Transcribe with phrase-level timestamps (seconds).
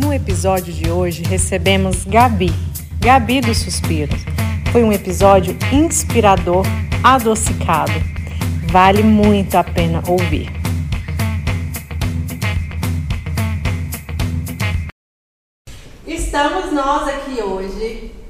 [0.00, 2.54] No episódio de hoje recebemos Gabi,
[3.00, 4.20] Gabi dos Suspiros.
[4.70, 6.64] Foi um episódio inspirador,
[7.02, 7.92] adocicado.
[8.70, 10.52] Vale muito a pena ouvir.
[16.06, 17.17] Estamos nós aqui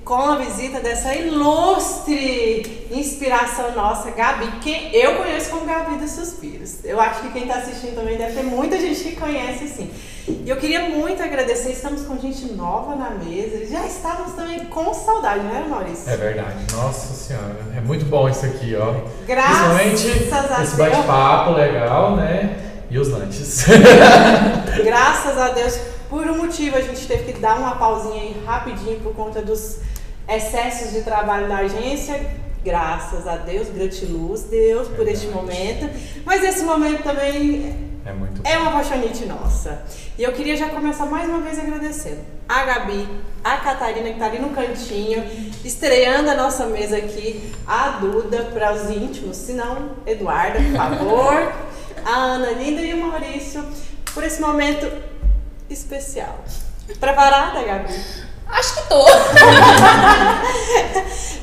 [0.08, 6.82] com a visita dessa ilustre inspiração nossa, Gabi, que eu conheço como Gabi dos Suspiros.
[6.82, 9.90] Eu acho que quem está assistindo também deve ter muita gente que conhece, sim.
[10.26, 14.94] E eu queria muito agradecer, estamos com gente nova na mesa, já estávamos também com
[14.94, 16.10] saudade, né, Maurício?
[16.10, 18.94] É verdade, nossa senhora, é muito bom isso aqui, ó.
[19.26, 20.90] Graças Principalmente a esse Deus.
[20.90, 22.56] bate-papo legal, né?
[22.90, 23.66] E os lanches.
[24.82, 28.98] Graças a Deus, por um motivo a gente teve que dar uma pausinha aí rapidinho
[29.00, 29.86] por conta dos
[30.28, 32.20] excessos de trabalho da agência.
[32.64, 35.88] Graças a Deus, gratiluz, Deus, por este momento.
[36.24, 39.82] Mas esse momento também É muito é uma paixonite nossa.
[40.18, 43.06] E eu queria já começar mais uma vez agradecendo a Gabi,
[43.44, 45.22] a Catarina que tá ali no cantinho,
[45.64, 51.52] estreando a nossa mesa aqui, a Duda para os íntimos, se não, Eduarda, por favor,
[52.04, 53.62] a Ana Linda e o Maurício
[54.14, 54.90] por esse momento
[55.68, 56.42] especial.
[56.98, 58.27] Preparada, Gabi?
[58.48, 59.04] Acho que tô.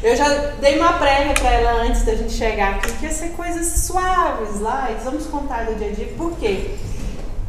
[0.04, 3.30] Eu já dei uma prévia pra ela antes da gente chegar aqui, que ia ser
[3.30, 5.04] coisas suaves, light.
[5.04, 6.14] Vamos contar do dia a dia.
[6.18, 6.76] Por quê?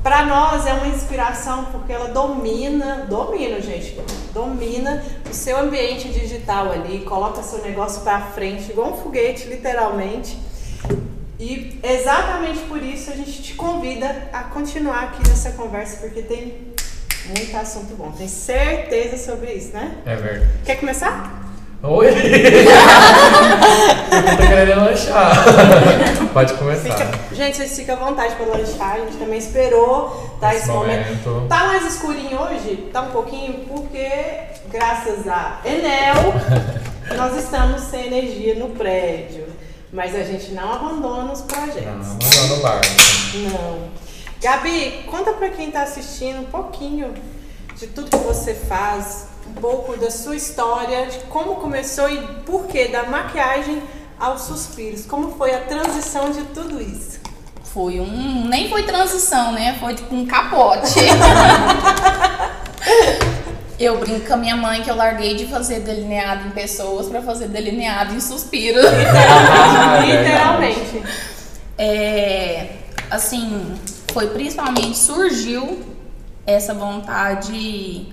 [0.03, 4.01] Pra nós é uma inspiração porque ela domina, domina, gente,
[4.33, 10.39] domina o seu ambiente digital ali, coloca seu negócio pra frente, igual um foguete, literalmente.
[11.41, 16.76] E exatamente por isso a gente te convida a continuar aqui nessa conversa, porque tem
[17.29, 18.11] muito assunto bom.
[18.13, 19.97] Tem certeza sobre isso, né?
[20.07, 20.51] É verdade.
[20.65, 21.43] Quer começar?
[21.83, 22.07] Oi!
[22.09, 22.13] eu
[24.37, 25.45] tô querendo lanchar.
[26.33, 26.95] Pode começar.
[26.97, 28.93] Fica- gente, vocês ficam à vontade para lanchar.
[28.95, 31.29] A gente também esperou tá, esse, Esse momento.
[31.29, 31.49] momento.
[31.49, 32.89] Tá mais escurinho hoje?
[32.93, 34.09] Tá um pouquinho, porque
[34.71, 36.33] graças a Enel,
[37.17, 39.45] nós estamos sem energia no prédio.
[39.93, 41.85] Mas a gente não abandona os projetos.
[41.85, 42.81] Não, mandando no bar.
[43.35, 44.06] Não.
[44.47, 47.13] Gabi, conta pra quem tá assistindo um pouquinho
[47.75, 52.69] de tudo que você faz, um pouco da sua história, de como começou e por
[52.69, 53.83] que da maquiagem
[54.17, 55.05] aos suspiros.
[55.05, 57.19] Como foi a transição de tudo isso?
[57.65, 58.47] Foi um.
[58.47, 59.77] Nem foi transição, né?
[59.81, 60.95] Foi tipo um capote.
[63.81, 67.21] eu brinco com a minha mãe que eu larguei de fazer delineado em pessoas pra
[67.21, 68.79] fazer delineado em suspiro.
[68.79, 71.03] Ah, é Literalmente.
[71.77, 72.77] É,
[73.11, 73.75] assim,
[74.13, 75.81] foi principalmente surgiu
[76.47, 78.09] essa vontade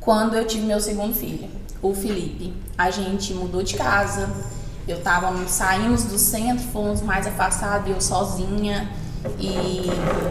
[0.00, 1.48] quando eu tive meu segundo filho,
[1.80, 2.52] o Felipe.
[2.76, 4.28] A gente mudou de casa,
[4.86, 8.90] eu tava saímos do centro, fomos mais afastados, eu sozinha
[9.38, 9.82] e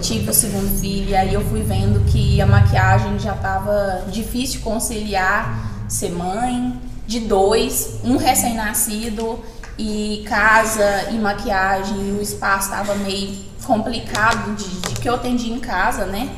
[0.02, 1.10] tive o segundo filho.
[1.10, 7.22] E aí eu fui vendo que a maquiagem já tava difícil conciliar ser mãe de
[7.22, 9.40] dois, um recém-nascido
[9.78, 13.36] e casa e maquiagem, e o espaço tava meio
[13.66, 16.30] complicado de, de que eu atendia em casa, né?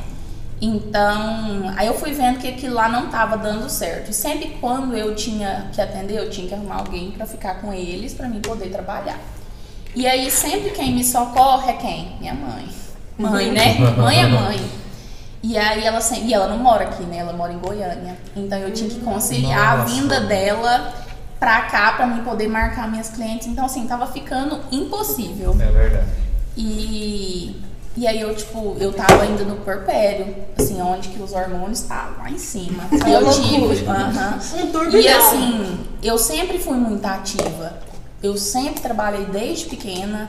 [0.60, 4.10] Então, aí eu fui vendo que aquilo lá não tava dando certo.
[4.10, 7.72] E sempre quando eu tinha que atender, eu tinha que arrumar alguém para ficar com
[7.72, 9.18] eles para mim poder trabalhar.
[9.94, 12.16] E aí sempre quem me socorre é quem?
[12.20, 12.68] Minha mãe.
[13.18, 13.78] Mãe, né?
[13.96, 14.70] Mãe é mãe.
[15.42, 17.18] E aí ela sempre, e ela não mora aqui, né?
[17.18, 18.16] Ela mora em Goiânia.
[18.34, 19.92] Então eu tinha que conciliar Nossa.
[19.92, 20.92] a vinda dela
[21.38, 23.46] pra cá pra mim poder marcar minhas clientes.
[23.46, 25.56] Então assim, tava ficando impossível.
[25.60, 26.06] É verdade.
[26.56, 27.54] E,
[27.96, 32.18] e aí eu, tipo, eu tava ainda no porpério, assim, onde que os hormônios estavam
[32.18, 32.84] lá em cima.
[33.06, 33.84] E eu tive.
[34.62, 35.00] Um turbilhão.
[35.02, 37.78] E assim, eu sempre fui muito ativa.
[38.22, 40.26] Eu sempre trabalhei desde pequena,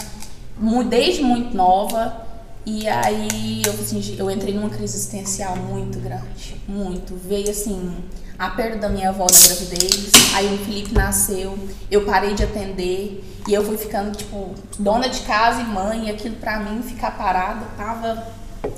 [0.89, 2.26] desde muito nova.
[2.69, 6.59] E aí eu, assim, eu entrei numa crise existencial muito grande.
[6.67, 7.15] Muito.
[7.15, 7.95] Veio assim,
[8.37, 10.11] a perda da minha avó na gravidez.
[10.35, 11.57] Aí o Felipe nasceu,
[11.89, 13.23] eu parei de atender.
[13.47, 16.07] E eu fui ficando, tipo, dona de casa e mãe.
[16.07, 18.27] E aquilo pra mim, ficar parada, tava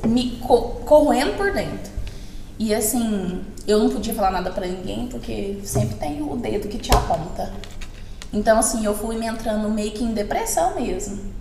[0.07, 1.91] me co- corroendo por dentro.
[2.59, 6.77] E assim, eu não podia falar nada pra ninguém, porque sempre tem o dedo que
[6.77, 7.51] te aponta.
[8.31, 11.38] Então, assim, eu fui me entrando meio que em depressão mesmo.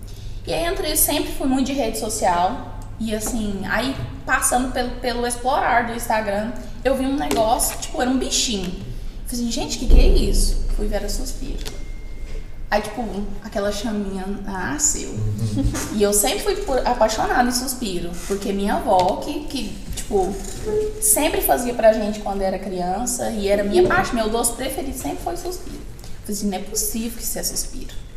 [0.49, 2.79] E aí entrei, sempre fui muito de rede social.
[2.99, 6.51] E assim, aí passando pelo, pelo explorar do Instagram,
[6.83, 8.71] eu vi um negócio, tipo, era um bichinho.
[9.27, 10.65] Falei assim, gente, o que, que é isso?
[10.75, 11.71] Fui ver a suspiro.
[12.71, 13.03] Aí, tipo,
[13.43, 15.13] aquela chaminha nasceu.
[15.93, 18.09] E eu sempre fui apaixonada em suspiro.
[18.25, 20.33] Porque minha avó, que, que, tipo,
[20.99, 23.29] sempre fazia pra gente quando era criança.
[23.29, 25.77] E era minha parte, meu doce preferido sempre foi suspiro.
[26.21, 28.08] Falei assim, não é possível que isso é suspiro.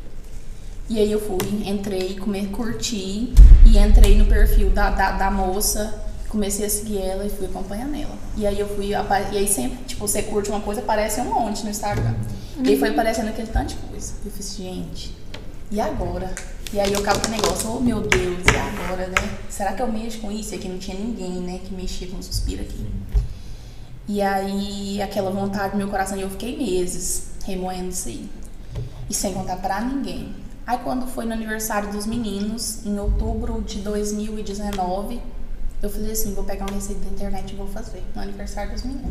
[0.92, 3.32] E aí eu fui, entrei, comer, curti.
[3.64, 6.04] E entrei no perfil da, da, da moça.
[6.28, 8.14] Comecei a seguir ela e fui acompanhando ela.
[8.36, 8.94] E aí eu fui, e
[9.38, 12.14] aí sempre, tipo, você curte uma coisa, aparece um monte no Instagram.
[12.62, 14.12] E aí foi aparecendo aquele tanto de coisa.
[14.22, 15.16] Eu fiz, gente,
[15.70, 16.34] e agora?
[16.74, 19.38] E aí eu ficava com o negócio, oh meu Deus, e agora, né?
[19.48, 20.52] Será que eu mexo com isso?
[20.52, 22.86] E aqui não tinha ninguém, né, que mexia com suspiro aqui.
[24.06, 28.28] E aí aquela vontade no meu coração, e eu fiquei meses remoendo isso aí.
[29.08, 30.41] E sem contar pra ninguém.
[30.66, 35.20] Aí quando foi no aniversário dos meninos, em outubro de 2019,
[35.82, 38.84] eu falei assim, vou pegar uma receita da internet e vou fazer no aniversário dos
[38.84, 39.10] meninos.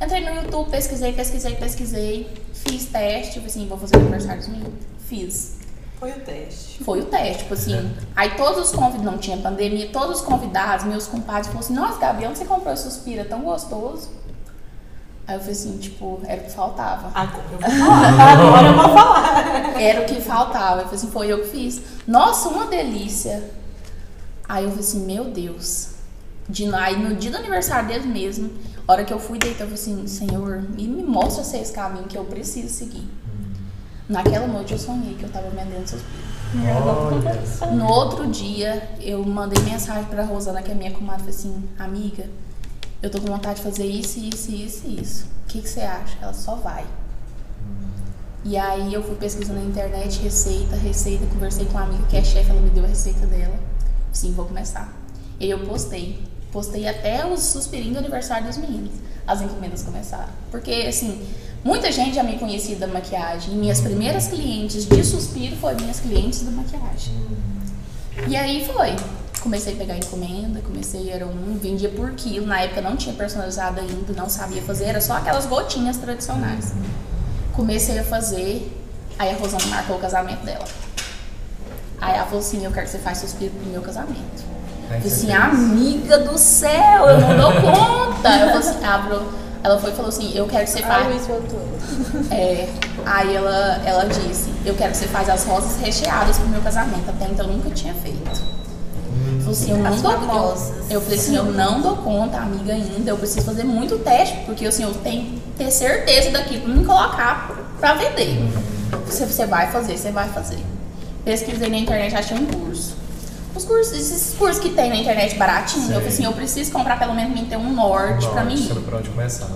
[0.00, 4.48] Entrei no YouTube, pesquisei, pesquisei, pesquisei, fiz teste, falei assim, vou fazer o aniversário dos
[4.48, 4.74] meninos.
[5.06, 5.58] Fiz.
[6.00, 6.82] Foi o teste.
[6.82, 7.94] Foi o teste, tipo assim.
[8.16, 11.98] Aí todos os convidados, não tinha pandemia, todos os convidados, meus compadres, falaram assim, nossa,
[11.98, 13.24] Gabi, onde você comprou esse suspira?
[13.24, 14.10] Tão gostoso.
[15.28, 17.12] Aí eu falei assim, tipo, era o que faltava.
[17.14, 18.08] Agora eu vou falar.
[18.32, 19.31] Agora eu vou falar.
[19.82, 20.80] Era o que faltava.
[20.80, 21.82] Eu falei assim, foi eu que fiz.
[22.06, 23.42] Nossa, uma delícia.
[24.48, 25.90] Aí eu falei assim, meu Deus.
[26.48, 28.50] De, aí no dia do aniversário deles mesmo,
[28.86, 31.62] a hora que eu fui deitar, eu falei assim, Senhor, me, me mostra se é
[31.62, 33.08] esse caminho que eu preciso seguir.
[34.08, 35.98] Naquela noite eu sonhei que eu tava vendendo.
[36.54, 37.66] Olha só.
[37.66, 42.28] No outro dia, eu mandei mensagem pra Rosana, que é minha comadre, falei assim, amiga,
[43.02, 45.24] eu tô com vontade de fazer isso, isso, isso e isso.
[45.44, 46.18] O que, que você acha?
[46.20, 46.84] Ela só vai.
[48.44, 52.24] E aí eu fui pesquisando na internet, receita, receita, conversei com uma amiga que é
[52.24, 53.54] chefe, ela me deu a receita dela.
[54.12, 54.92] Sim, vou começar.
[55.38, 56.20] E eu postei.
[56.50, 58.92] Postei até os suspirinhos do aniversário dos meninos.
[59.26, 60.28] As encomendas começaram.
[60.50, 61.24] Porque, assim,
[61.64, 63.54] muita gente já me conhecia da maquiagem.
[63.54, 67.14] E minhas primeiras clientes de suspiro foram minhas clientes da maquiagem.
[68.28, 68.94] E aí foi.
[69.40, 72.46] Comecei a pegar encomenda, comecei, era um, vendia por quilo.
[72.46, 76.72] Na época não tinha personalizado ainda, não sabia fazer, era só aquelas gotinhas tradicionais.
[77.54, 78.72] Comecei a fazer,
[79.18, 80.64] aí a Rosana marcou o casamento dela.
[82.00, 84.42] Aí ela falou assim, eu quero que você faça suspiro pro meu casamento.
[84.82, 88.28] Eu falei você assim, amiga do céu, eu não dou conta.
[88.28, 89.32] Eu falei assim, Bru,
[89.62, 91.04] ela foi e falou assim, eu quero que você Ah, faça.
[92.34, 92.68] É,
[93.06, 97.08] aí ela, ela disse, eu quero que você faça as rosas recheadas pro meu casamento.
[97.08, 98.42] Até então eu nunca tinha feito.
[99.48, 100.72] Assim, eu não As dou famosas.
[100.88, 103.10] Eu, eu falei assim, eu não dou conta, amiga, ainda.
[103.10, 106.84] Eu preciso fazer muito teste, porque assim, eu tenho que ter certeza daqui pra me
[106.84, 108.38] colocar pra vender.
[109.06, 110.58] Você, você vai fazer, você vai fazer.
[111.24, 112.94] Pesquisei na internet, achei um curso.
[113.54, 115.94] Os cursos, esses cursos que tem na internet baratinho, eu Sei.
[115.96, 118.56] falei assim, eu preciso comprar pelo menos mim ter um norte pra mim.
[118.56, 119.48] Sabe pra onde começar.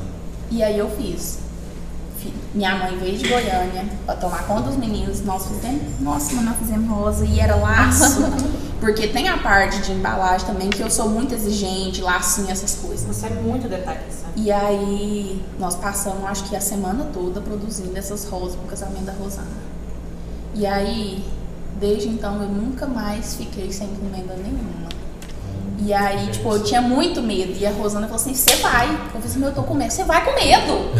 [0.51, 1.39] E aí eu fiz.
[2.19, 5.23] Fi- Minha mãe veio de Goiânia pra tomar conta dos meninos.
[5.23, 5.83] Nós fizemos.
[6.01, 8.21] Nossa, mas nós fizemos rosa e era laço.
[8.81, 13.07] Porque tem a parte de embalagem também, que eu sou muito exigente, lacinho, essas coisas.
[13.07, 14.27] Você é muito detalhista.
[14.37, 19.13] E aí nós passamos acho que a semana toda produzindo essas rosas pro casamento da
[19.13, 19.47] Rosana.
[20.55, 21.25] E aí,
[21.81, 24.87] desde então eu nunca mais fiquei sem encomenda nenhuma.
[25.79, 27.53] E aí, tipo, eu tinha muito medo.
[27.59, 28.91] E a Rosana falou assim: você vai.
[28.91, 29.93] Eu falei assim: meu, eu tô com medo.
[29.93, 30.91] Você vai com medo.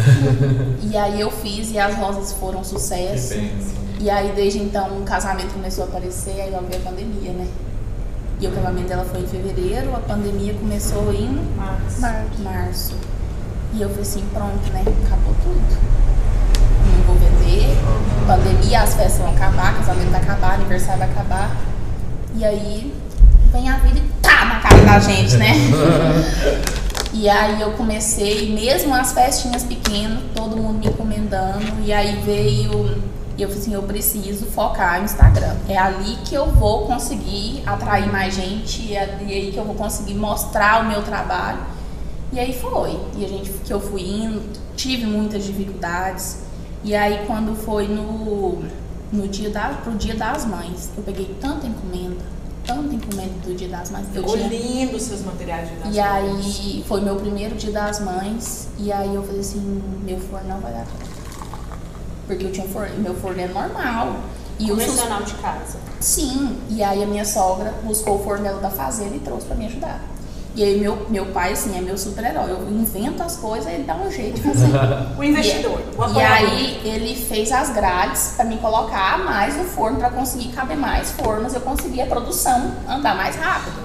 [0.89, 3.33] e aí eu fiz e as rosas foram um sucesso.
[3.99, 7.47] E aí, desde então, o casamento começou a aparecer, aí logo veio a pandemia, né?
[8.39, 12.41] E o casamento dela foi em fevereiro, a pandemia começou em Mas março.
[12.43, 12.95] março.
[13.73, 14.83] E eu falei assim, pronto, né?
[15.05, 15.77] Acabou tudo.
[16.85, 17.75] Não vou vender.
[18.27, 21.57] Pandemia, as festas vão acabar, casamento vai acabar, aniversário vai acabar.
[22.35, 22.93] E aí
[23.51, 25.53] vem a vida e tá na cara da gente, né?
[27.13, 31.65] E aí eu comecei, mesmo as festinhas pequenas, todo mundo me encomendando.
[31.83, 33.01] E aí veio.
[33.37, 35.55] E eu falei assim, eu preciso focar no Instagram.
[35.69, 38.81] É ali que eu vou conseguir atrair mais gente.
[38.81, 41.59] E é e aí que eu vou conseguir mostrar o meu trabalho.
[42.33, 42.99] E aí foi.
[43.15, 44.41] E a gente que eu fui indo,
[44.75, 46.39] tive muitas dificuldades.
[46.83, 48.63] E aí quando foi no,
[49.11, 52.23] no dia da, pro dia das mães, eu peguei tanta encomenda,
[52.65, 54.07] tanta encomenda do dia das mães.
[54.11, 55.95] ficou tinha lindo os seus materiais de e das mãos.
[56.01, 58.67] aí foi meu primeiro dia das mães.
[58.79, 61.16] E aí eu falei assim, meu forno não vai dar conta.
[62.27, 64.17] Porque eu tinha um forno, meu forno é normal.
[64.59, 65.77] E o sus- Convencional de casa.
[65.99, 69.55] Sim, e aí a minha sogra buscou o forno dela da fazenda e trouxe pra
[69.55, 70.01] me ajudar.
[70.55, 72.49] E aí meu, meu pai, assim, é meu super-herói.
[72.49, 74.67] Eu invento as coisas, ele dá um jeito de fazer.
[75.15, 79.99] O investidor, o E aí ele fez as grades pra me colocar mais no forno
[79.99, 83.79] pra conseguir caber mais fornos, eu conseguir a produção andar mais rápido.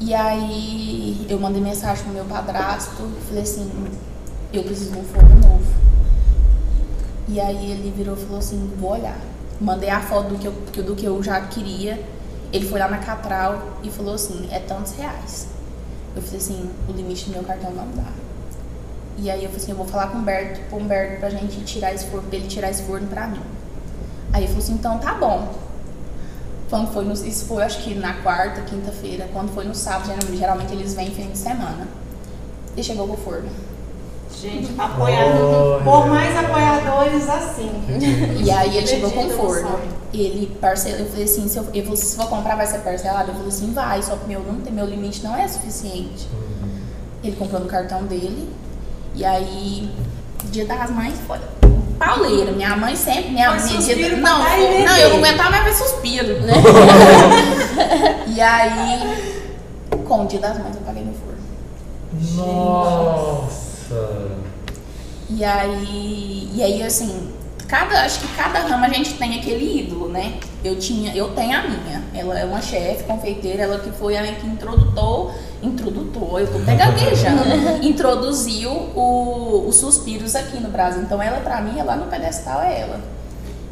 [0.00, 3.70] E aí eu mandei mensagem pro meu padrasto, falei assim,
[4.52, 5.64] eu preciso de um forno novo.
[7.28, 9.18] E aí ele virou e falou assim, vou olhar.
[9.60, 12.02] Mandei a foto do que eu, do que eu já queria.
[12.52, 15.48] Ele foi lá na Catral e falou assim, é tantos reais.
[16.14, 18.12] Eu falei assim, o limite do meu cartão não dá.
[19.16, 21.60] E aí eu falei assim, eu vou falar com o Humberto, pro Humberto pra gente
[21.64, 23.40] tirar esse forno, pra ele tirar esse forno pra mim.
[24.32, 25.54] Aí ele falou assim, então tá bom.
[26.68, 30.72] Quando foi no, isso foi acho que na quarta, quinta-feira, quando foi no sábado, geralmente,
[30.72, 31.86] eles vêm fim de semana.
[32.76, 33.48] E chegou pro forno.
[34.40, 35.82] Gente, apoiador.
[35.82, 37.70] Por mais apoiadores assim.
[38.42, 39.80] E aí ele chegou com forno.
[40.12, 43.30] Ele parcelou, eu falei assim, se eu, eu, vou- se for comprar vai ser parcelado?
[43.30, 46.28] Eu falei assim, vai, só que meu, não tem, meu limite não é suficiente.
[47.22, 48.48] Ele comprou no cartão dele.
[49.14, 49.90] E aí,
[50.50, 51.38] dia das mães foi
[51.98, 52.52] pauleira.
[52.52, 55.00] Minha mãe sempre, minha suspiro dia, não, não, beber.
[55.00, 56.54] eu não aguentava mais ver suspiro, né?
[58.28, 59.42] e aí,
[60.06, 61.34] com o dia das mães eu paguei no forno.
[62.36, 63.63] Nossa!
[65.30, 67.32] E aí, e aí assim,
[67.66, 70.38] cada, acho que cada ramo a gente tem aquele ídolo, né?
[70.62, 72.02] Eu tinha, eu tenho a minha.
[72.14, 76.76] Ela é uma chefe, confeiteira, ela que foi a que introdutou, introdutor, eu tô até
[76.76, 77.42] gaguejando,
[77.82, 81.02] introduziu o, os suspiros aqui no Brasil.
[81.02, 83.00] Então ela pra mim, ela no pedestal é ela.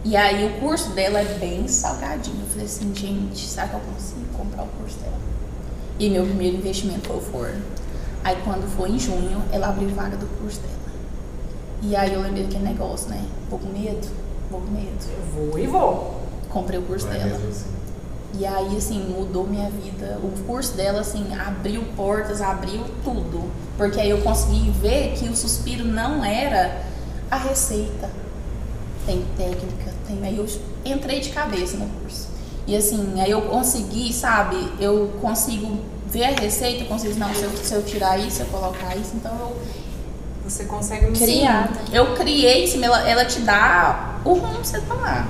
[0.05, 2.41] E aí o curso dela é bem salgadinho.
[2.41, 5.17] Eu falei assim, gente, será que eu consigo comprar o curso dela?
[5.99, 7.63] E meu primeiro investimento foi o forno.
[8.25, 10.73] Aí quando foi em junho, ela abriu vaga do curso dela.
[11.83, 13.25] E aí eu lembrei daquele negócio, né?
[13.51, 14.09] Vou com medo,
[14.51, 15.05] vou com medo.
[15.11, 16.21] Eu vou e vou.
[16.49, 17.41] Comprei o curso Não dela.
[17.49, 17.83] assim?
[18.35, 20.19] E aí, assim, mudou minha vida.
[20.23, 23.51] O curso dela, assim, abriu portas, abriu tudo.
[23.77, 26.83] Porque aí eu consegui ver que o suspiro não era
[27.31, 28.09] a receita.
[29.05, 30.25] Tem técnica, tem.
[30.25, 30.47] Aí eu
[30.85, 32.29] entrei de cabeça no curso.
[32.67, 34.57] E assim, aí eu consegui, sabe?
[34.81, 35.79] Eu consigo
[36.13, 39.13] ver a receita, eu consigo, não, se eu, se eu tirar isso, eu colocar isso,
[39.15, 39.57] então eu
[40.49, 41.71] Você consegue me Criar.
[41.73, 41.95] ensinar.
[41.97, 45.27] eu criei, assim, ela, ela te dá o rumo pra você tomar.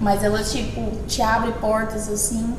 [0.00, 2.54] Mas ela, tipo, te abre portas assim.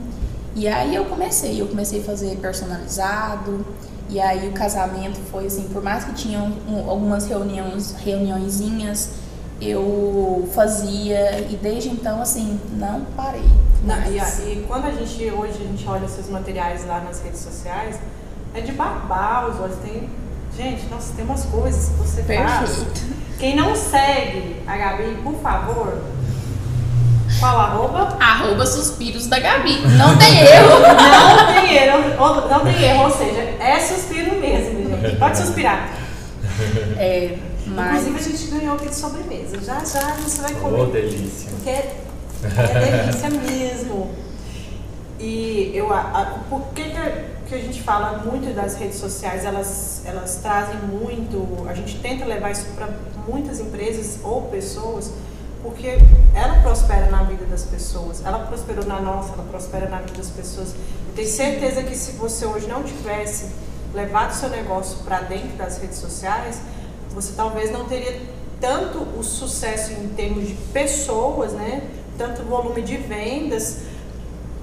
[0.56, 3.66] E aí eu comecei, eu comecei a fazer personalizado.
[4.10, 9.10] E aí o casamento foi assim, por mais que tinham um- algumas reuniões, reuniõezinhas,
[9.62, 13.44] eu fazia e desde então assim, não parei.
[14.12, 17.40] E, a- e quando a gente, hoje, a gente olha seus materiais lá nas redes
[17.40, 17.98] sociais,
[18.54, 19.78] é de babar os olhos.
[19.78, 20.10] Tem,
[20.58, 22.70] gente, nossa, tem umas coisas que você faz.
[22.70, 23.18] Perfeito.
[23.40, 26.02] Quem não segue a Gabi, por favor,
[27.40, 28.18] qual arroba?
[28.20, 29.80] Arroba suspiros da Gabi.
[29.96, 30.80] Não tem erro.
[30.80, 35.16] Não tem erro, ou- não tem erro, ou seja, é suspiro mesmo, gente.
[35.18, 35.88] Pode suspirar.
[36.98, 38.08] É, mas.
[38.08, 39.60] Inclusive, a gente ganhou aqui de sobremesa.
[39.64, 40.88] Já, já você vai comer.
[40.88, 41.52] delícia.
[41.52, 41.84] Porque
[42.44, 44.12] é, delícia mesmo.
[45.20, 48.98] E eu, a, a- por que, que, a, que a gente fala muito das redes
[49.00, 49.44] sociais?
[49.46, 52.88] Elas, elas trazem muito, a gente tenta levar isso para
[53.28, 55.12] muitas empresas ou pessoas,
[55.64, 55.98] porque
[56.36, 58.24] ela prospera na vida das pessoas.
[58.24, 60.70] Ela prosperou na nossa, ela prospera na vida das pessoas.
[61.10, 63.48] Eu tenho certeza que se você hoje não tivesse
[63.96, 66.60] levado seu negócio para dentro das redes sociais,
[67.12, 68.22] você talvez não teria
[68.62, 71.82] tanto o sucesso em termos de pessoas, né?
[72.18, 73.82] Tanto volume de vendas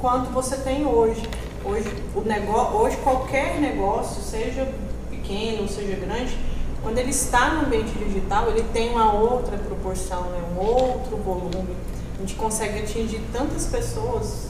[0.01, 1.23] quanto você tem hoje.
[1.65, 4.69] Hoje, o negócio, hoje qualquer negócio, seja
[5.09, 6.37] pequeno, seja grande,
[6.83, 10.43] quando ele está no ambiente digital, ele tem uma outra proporção, né?
[10.55, 11.75] um outro volume.
[12.17, 14.49] A gente consegue atingir tantas pessoas.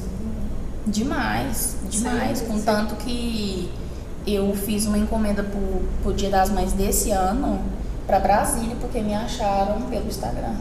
[0.84, 2.38] Demais, demais.
[2.38, 2.46] Sim.
[2.46, 3.70] Contanto que
[4.26, 7.62] eu fiz uma encomenda pro, pro Dia das Mães desse ano
[8.06, 10.56] pra Brasília, porque me acharam pelo Instagram.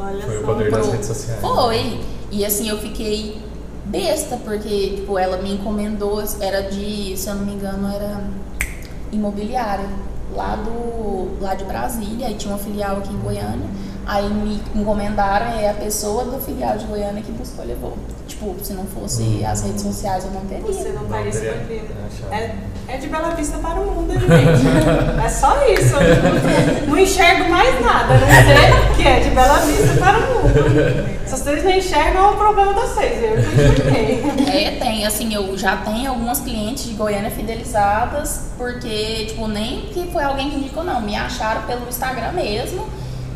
[0.00, 0.46] Olha Foi o só.
[0.46, 1.40] poder das redes sociais.
[1.40, 2.00] Foi.
[2.30, 3.40] E assim, eu fiquei
[3.86, 8.20] besta, porque, tipo, ela me encomendou, era de, se eu não me engano, era
[9.12, 9.88] imobiliária,
[10.34, 13.68] lá do lá de Brasília, aí tinha uma filial aqui em Goiânia.
[14.06, 17.96] Aí me encomendaram e a pessoa do filial de Goiânia que buscou e levou.
[18.26, 19.42] Tipo, se não fosse Hum.
[19.46, 20.66] as redes sociais, eu não teria.
[20.66, 21.82] Você não Não esse teria.
[22.32, 22.56] É,
[22.90, 25.24] é de Bela Vista para o mundo, gente.
[25.24, 25.94] É só isso.
[26.88, 31.20] Não enxergo mais nada, não ser que é de Bela Vista para o mundo.
[31.24, 33.22] Se vocês não enxergam, é um problema de vocês.
[33.22, 34.50] Eu que.
[34.50, 40.10] É, tem, assim, eu já tenho algumas clientes de Goiânia fidelizadas, porque, tipo, nem que
[40.12, 42.88] foi alguém que indicou, não, me acharam pelo Instagram mesmo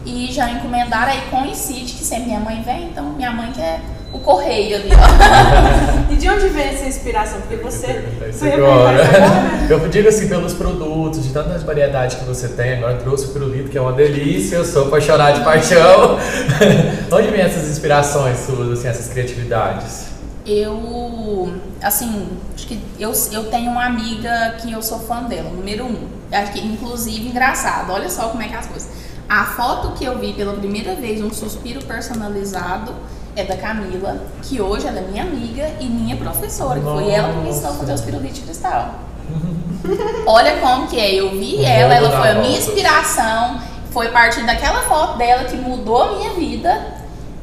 [0.04, 3.80] e já encomendaram, aí coincide que sempre minha mãe vem, então minha mãe quer
[4.14, 6.04] o correio ali, ó.
[6.10, 7.40] E de onde vem essa inspiração?
[7.40, 8.04] Porque você.
[8.52, 9.02] Agora.
[9.02, 9.66] agora?
[9.68, 13.68] Eu digo assim, pelos produtos, de tanta variedade que você tem, agora trouxe o pirulito,
[13.68, 16.18] que é uma delícia, eu sou apaixonado de paixão.
[17.10, 20.06] Onde vem essas inspirações suas, assim, essas criatividades?
[20.46, 25.86] Eu, assim, acho que eu, eu tenho uma amiga que eu sou fã dela, número
[25.86, 26.06] um.
[26.30, 28.88] Acho que, inclusive, engraçado, olha só como é que é as coisas.
[29.28, 32.94] A foto que eu vi pela primeira vez, um suspiro personalizado,
[33.36, 37.32] é da Camila, que hoje ela é minha amiga e minha professora, que foi ela
[37.32, 38.94] que me ensinou a fazer os pirulitos de cristal.
[40.26, 43.60] Olha como que é, eu vi ela, ela foi a minha inspiração,
[43.90, 46.94] foi a partir daquela foto dela que mudou a minha vida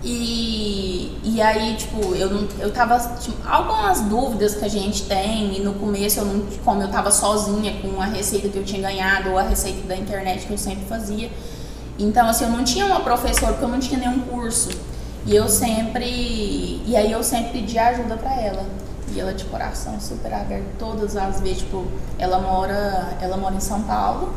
[0.03, 2.97] e e aí, tipo, eu não, eu tava.
[3.19, 6.45] Tipo, algumas dúvidas que a gente tem, e no começo eu não.
[6.65, 9.95] Como eu tava sozinha com a receita que eu tinha ganhado, ou a receita da
[9.95, 11.29] internet que eu sempre fazia.
[11.99, 14.69] Então, assim, eu não tinha uma professora, porque eu não tinha nenhum curso.
[15.25, 16.81] E eu sempre.
[16.85, 18.65] E aí eu sempre pedi ajuda pra ela.
[19.13, 21.85] E ela de coração super aberto todas as vezes, tipo,
[22.17, 24.33] ela mora, ela mora em São Paulo,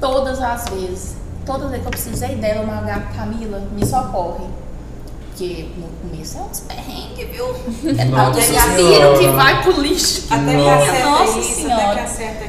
[0.00, 4.44] todas as vezes, todas as vezes que eu precisei dela, uma gata Camila, me socorre.
[5.26, 7.46] Porque no começo é uns perrengues, viu?
[7.98, 10.26] É tanto Nossa suspiro que vai pro lixo.
[10.30, 11.94] Até que minha acerta Nossa isso, até Senhora.
[11.94, 12.44] que acerta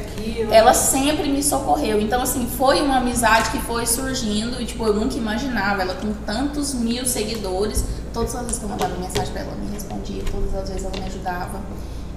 [0.51, 1.99] Ela sempre me socorreu.
[2.01, 5.81] Então, assim, foi uma amizade que foi surgindo e, tipo, eu nunca imaginava.
[5.81, 7.85] Ela com tantos mil seguidores.
[8.13, 10.23] Todas as vezes que eu mandava mensagem pra ela, ela me respondia.
[10.31, 11.59] Todas as vezes ela me ajudava.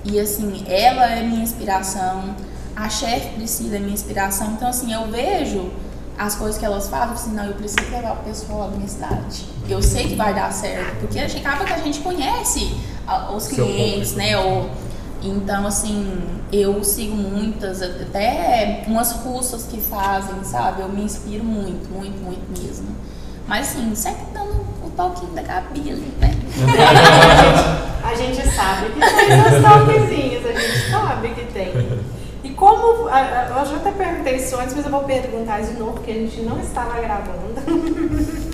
[0.05, 2.35] E, assim, ela é minha inspiração.
[2.77, 4.53] A chefe Priscila é minha inspiração.
[4.53, 5.71] Então, assim, eu vejo
[6.17, 9.47] as coisas que elas falam, assim, não, eu preciso levar o pessoal da minha cidade.
[9.69, 11.01] Eu sei que vai dar certo.
[11.01, 12.75] Porque acaba que a gente conhece
[13.35, 14.37] os clientes, né?
[14.39, 14.71] Ou,
[15.23, 16.19] então, assim,
[16.53, 20.83] eu sigo muitas, até umas russas que fazem, sabe?
[20.83, 22.89] Eu me inspiro muito, muito, muito mesmo.
[23.47, 24.53] Mas, assim, sempre dando
[24.85, 26.31] o toquinho da Gabi ali, né?
[28.05, 32.01] A gente sabe que tem essas toquezinhas, a gente sabe que tem.
[32.43, 33.07] E como.
[33.09, 36.11] a- a- Eu já até perguntei isso antes, mas eu vou perguntar de novo, porque
[36.13, 37.55] a gente não estava gravando.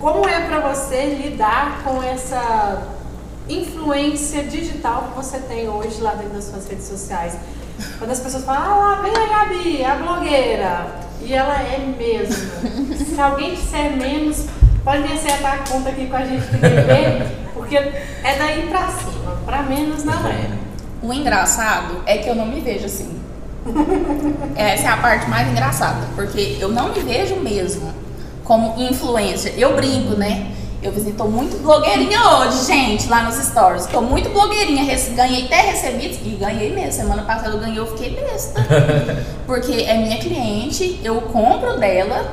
[0.00, 2.82] Como é pra você lidar com essa
[3.50, 7.36] influência digital que você tem hoje lá dentro das suas redes sociais?
[7.98, 10.86] Quando as pessoas falam, ah lá, vem a Gabi, a blogueira.
[11.22, 12.34] E ela é mesmo.
[12.96, 14.46] Se alguém disser menos,
[14.84, 19.36] pode acertar a conta aqui com a gente que porque é daí pra cima.
[19.44, 20.50] Pra menos não é.
[21.02, 23.20] O engraçado é que eu não me vejo assim.
[24.56, 27.92] Essa é a parte mais engraçada, porque eu não me vejo mesmo
[28.44, 29.54] como influencer.
[29.56, 30.52] Eu brinco, né?
[30.82, 33.84] Eu tô muito blogueirinha hoje, gente, lá nos stories.
[33.84, 34.82] Tô muito blogueirinha,
[35.14, 36.92] ganhei até recebidos, e ganhei mesmo.
[36.92, 38.66] Semana passada eu ganhei, eu fiquei besta.
[39.46, 42.32] Porque é minha cliente, eu compro dela,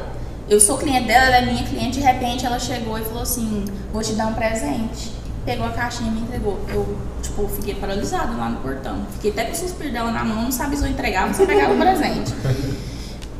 [0.49, 3.65] eu sou cliente dela, ela é minha cliente, de repente ela chegou e falou assim,
[3.91, 5.11] vou te dar um presente.
[5.45, 6.57] Pegou a caixinha e me entregou.
[6.69, 8.99] Eu, tipo, fiquei paralisada lá no portão.
[9.13, 11.47] Fiquei até com o suspiro dela na mão, não sabia se eu entregava se eu
[11.47, 12.33] pegava o presente.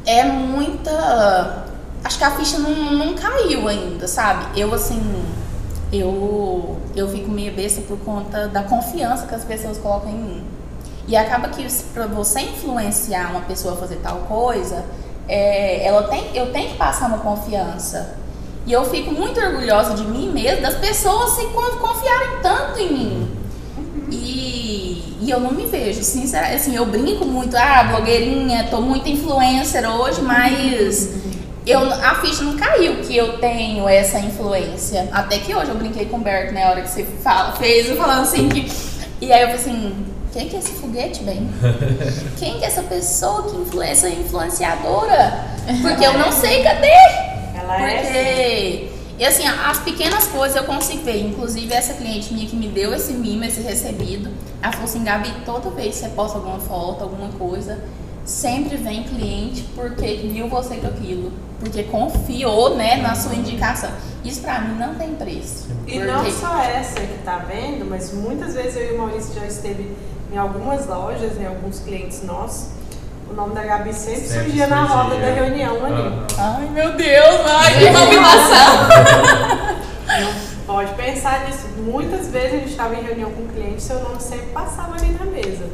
[0.08, 1.66] É muita.
[2.08, 4.58] Acho que a ficha não, não caiu ainda, sabe?
[4.58, 5.02] Eu, assim.
[5.92, 10.44] Eu, eu fico meio besta por conta da confiança que as pessoas colocam em mim.
[11.06, 14.86] E acaba que para você influenciar uma pessoa a fazer tal coisa,
[15.28, 18.16] é, ela tem, eu tenho que passar uma confiança.
[18.66, 22.94] E eu fico muito orgulhosa de mim mesma, das pessoas assim, quando confiarem tanto em
[22.94, 23.38] mim.
[24.10, 26.56] E, e eu não me vejo, sinceramente.
[26.56, 31.27] Assim, eu brinco muito, ah, blogueirinha, tô muito influencer hoje, mas
[31.72, 35.10] eu, a ficha não caiu que eu tenho essa influência.
[35.12, 37.90] Até que hoje eu brinquei com o Berto, né, a hora que você fala, fez,
[37.90, 38.72] eu falando assim que.
[39.20, 41.50] E aí eu falei assim, quem que é esse foguete, bem?
[42.38, 45.46] Quem que é essa pessoa que influencia, influenciadora?
[45.82, 46.92] Porque eu não sei cadê.
[47.56, 48.02] Ela é.
[48.04, 51.20] Porque, e assim, as pequenas coisas eu consigo ver.
[51.22, 54.30] Inclusive, essa cliente minha que me deu esse mimo, esse recebido,
[54.62, 57.84] ela falou assim: Gabi, toda vez que você posta alguma foto, alguma coisa,
[58.28, 61.32] sempre vem cliente porque viu você com aquilo.
[61.60, 63.90] Porque confiou, né, na sua indicação.
[64.24, 65.68] Isso pra mim não tem preço.
[65.88, 69.34] E Porque- não só essa que tá vendo, mas muitas vezes eu e o Maurício
[69.34, 69.92] já esteve
[70.32, 72.68] em algumas lojas, em alguns clientes nossos.
[73.30, 75.28] O nome da Gabi sempre, Sempre surgia na roda surgia.
[75.30, 76.02] da reunião ali.
[76.02, 76.26] Aham.
[76.38, 78.88] Ai, meu Deus, ai, que motivação!
[80.66, 81.66] Pode pensar nisso.
[81.78, 85.10] Muitas vezes a gente estava em reunião com o cliente, seu nome sempre passava ali
[85.18, 85.66] na mesa.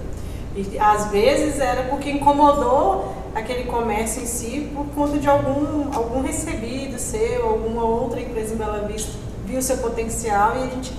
[0.55, 6.21] E às vezes era porque incomodou aquele comércio em si por conta de algum, algum
[6.21, 9.11] recebido seu, alguma outra empresa em Bela Vista
[9.45, 10.93] viu seu potencial e a gente,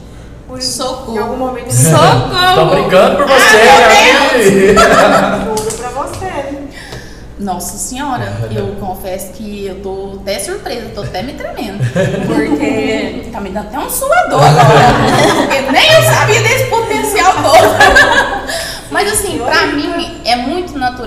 [0.46, 1.14] por, Socorro.
[1.14, 2.54] em algum momento, Socorro!
[2.54, 4.74] Tô brincando por você, Gabi.
[5.56, 6.24] Tudo pra você.
[6.24, 6.68] né?
[7.38, 11.78] Nossa senhora, eu confesso que eu tô até surpresa, tô até me tremendo.
[12.26, 15.36] Porque tá me dando até um suador agora.
[15.36, 17.74] Porque nem eu sabia desse potencial todo.
[18.90, 20.36] Mas assim, pra mim é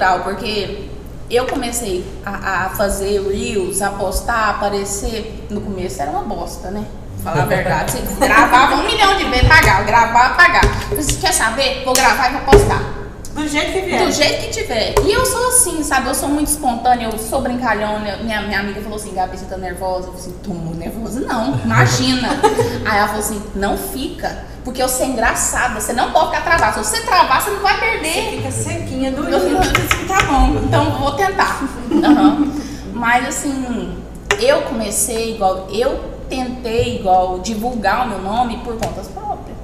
[0.08, 0.86] natural, porque
[1.30, 5.46] eu comecei a, a fazer reels, a postar, a aparecer.
[5.50, 6.86] No começo era uma bosta, né?
[7.24, 7.92] Falar a verdade.
[7.98, 10.68] Você gravava um milhão de vezes, pagava, gravava, pagava.
[10.96, 11.84] Você quer saber?
[11.84, 12.97] Vou gravar e vou postar.
[13.38, 14.04] Do jeito que vier.
[14.04, 14.96] Do jeito que tiver.
[15.06, 16.08] E eu sou assim, sabe?
[16.08, 18.18] Eu sou muito espontânea, eu sou brincalhona.
[18.24, 20.08] Minha, minha amiga falou assim, Gabi, você tá nervosa?
[20.08, 21.20] Eu falei assim, tô nervosa.
[21.20, 22.30] Não, imagina.
[22.84, 24.44] Aí ela falou assim, não fica.
[24.64, 26.84] Porque eu sou engraçada, você não pode ficar travada.
[26.84, 28.38] Se você travar, você não vai Você perder.
[28.38, 31.62] fica sequinha do Eu assim, tá bom, então vou tentar.
[32.04, 32.52] Aham.
[32.92, 33.98] Mas assim,
[34.40, 39.56] eu comecei igual, eu tentei, igual, divulgar o meu nome por contas próprias.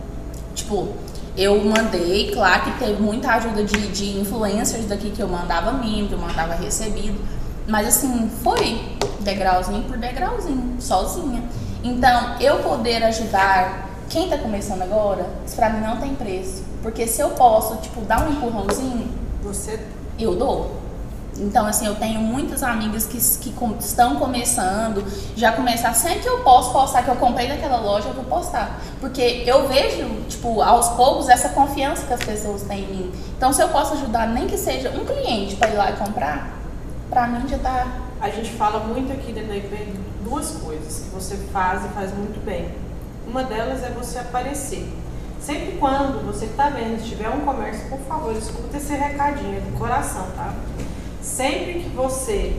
[0.55, 0.89] Tipo,
[1.35, 6.11] eu mandei, claro que teve muita ajuda de, de influencers daqui que eu mandava que
[6.11, 7.19] eu mandava recebido.
[7.67, 11.43] Mas assim, foi degrauzinho por degrauzinho, sozinha.
[11.83, 16.63] Então, eu poder ajudar quem tá começando agora, isso pra mim não tem preço.
[16.81, 19.09] Porque se eu posso, tipo, dar um empurrãozinho,
[19.43, 19.79] Você
[20.19, 20.82] eu dou.
[21.37, 25.03] Então, assim, eu tenho muitas amigas que, que estão começando,
[25.35, 28.79] já começar, sempre que eu posso postar, que eu comprei daquela loja, eu vou postar.
[28.99, 33.11] Porque eu vejo, tipo, aos poucos, essa confiança que as pessoas têm em mim.
[33.35, 36.51] Então, se eu posso ajudar, nem que seja um cliente para ir lá e comprar,
[37.09, 37.87] pra mim já tá.
[38.21, 39.93] A gente fala muito aqui dentro da IP
[40.23, 42.69] duas coisas que você faz e faz muito bem.
[43.27, 44.87] Uma delas é você aparecer.
[45.39, 49.59] Sempre quando você está vendo, se tiver um comércio, por favor, escuta esse recadinho é
[49.59, 50.53] do coração, tá?
[51.23, 52.53] Sempre que você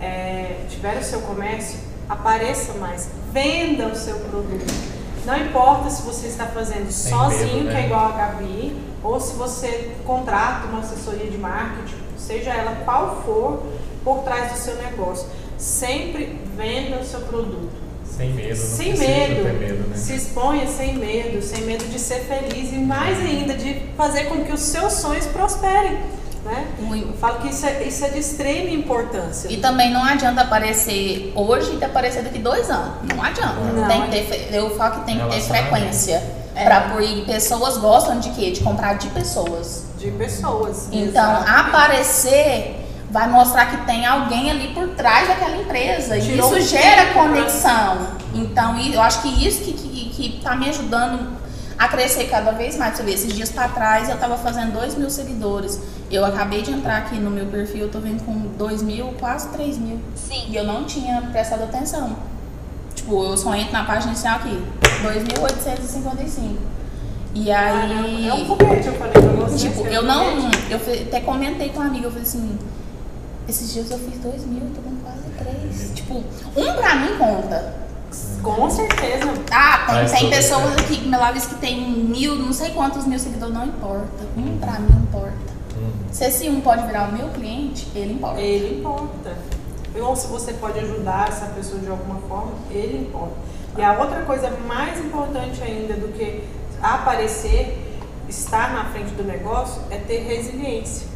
[0.00, 4.92] é, tiver o seu comércio, apareça mais, venda o seu produto.
[5.24, 7.82] Não importa se você está fazendo Sem sozinho, medo, que né?
[7.82, 13.22] é igual a Gabi, ou se você contrata uma assessoria de marketing, seja ela qual
[13.24, 13.62] for,
[14.02, 15.28] por trás do seu negócio.
[15.56, 17.70] Sempre venda o seu produto.
[18.04, 19.44] Sem medo, não sem medo.
[19.58, 19.96] medo, né?
[19.96, 24.44] Se exponha sem medo, sem medo de ser feliz e mais ainda de fazer com
[24.44, 25.98] que os seus sonhos prosperem.
[26.44, 26.66] Né?
[26.90, 29.48] Eu falo que isso é, isso é de extrema importância.
[29.48, 32.94] E também não adianta aparecer hoje e aparecer daqui dois anos.
[33.14, 33.60] Não adianta.
[33.60, 33.88] Não.
[33.88, 36.22] Tem que ter, eu falo que tem que ter frequência.
[36.54, 36.64] É.
[36.64, 38.50] Pra por e pessoas gostam de quê?
[38.50, 39.86] De comprar de pessoas.
[39.96, 40.88] De pessoas.
[40.92, 41.60] Então, exatamente.
[41.60, 42.78] aparecer
[43.10, 46.16] vai mostrar que tem alguém ali por trás daquela empresa.
[46.16, 48.08] E Tirou isso um gera conexão.
[48.34, 51.41] Então, e eu acho que isso que, que, que tá me ajudando
[51.78, 52.96] a crescer cada vez mais.
[52.96, 55.80] Você vê, esses dias pra trás eu tava fazendo 2 mil seguidores.
[56.10, 59.48] Eu acabei de entrar aqui no meu perfil, eu tô vendo com 2 mil, quase
[59.48, 59.98] 3 mil.
[60.14, 60.46] Sim.
[60.48, 62.16] E eu não tinha prestado atenção.
[62.94, 64.62] Tipo, eu só entro na página inicial aqui,
[65.02, 66.56] 2.855.
[67.34, 68.28] E aí.
[68.28, 69.68] É um foguete, eu falei pra você.
[69.68, 70.24] Tipo, é eu não.
[70.70, 72.58] Eu até comentei com uma amiga, eu falei assim.
[73.48, 75.92] Esses dias eu fiz dois mil, tô com quase três.
[75.94, 76.22] Tipo,
[76.56, 77.74] um pra mim conta.
[78.42, 79.32] Com certeza.
[79.50, 83.54] Ah, tem, tem pessoas aqui que me que tem mil, não sei quantos mil seguidores,
[83.54, 84.24] não importa.
[84.36, 85.52] Um pra mim importa.
[85.76, 85.92] Hum.
[86.10, 88.40] Se esse um pode virar o meu cliente, ele importa.
[88.40, 89.36] Ele importa.
[90.00, 93.34] Ou se você pode ajudar essa pessoa de alguma forma, ele importa.
[93.76, 96.44] E a outra coisa mais importante ainda do que
[96.82, 97.78] aparecer,
[98.28, 101.06] estar na frente do negócio, é ter resiliência.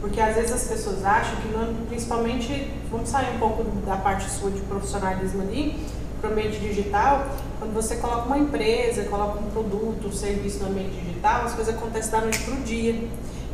[0.00, 4.30] Porque às vezes as pessoas acham que, não, principalmente, vamos sair um pouco da parte
[4.30, 5.86] sua de profissionalismo ali,
[6.20, 7.26] para o ambiente digital,
[7.58, 11.74] quando você coloca uma empresa, coloca um produto, um serviço no ambiente digital, as coisas
[11.74, 12.92] acontecem da noite para o dia.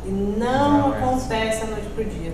[0.05, 1.05] E não, Não é assim.
[1.05, 2.31] acontece da noite para o dia.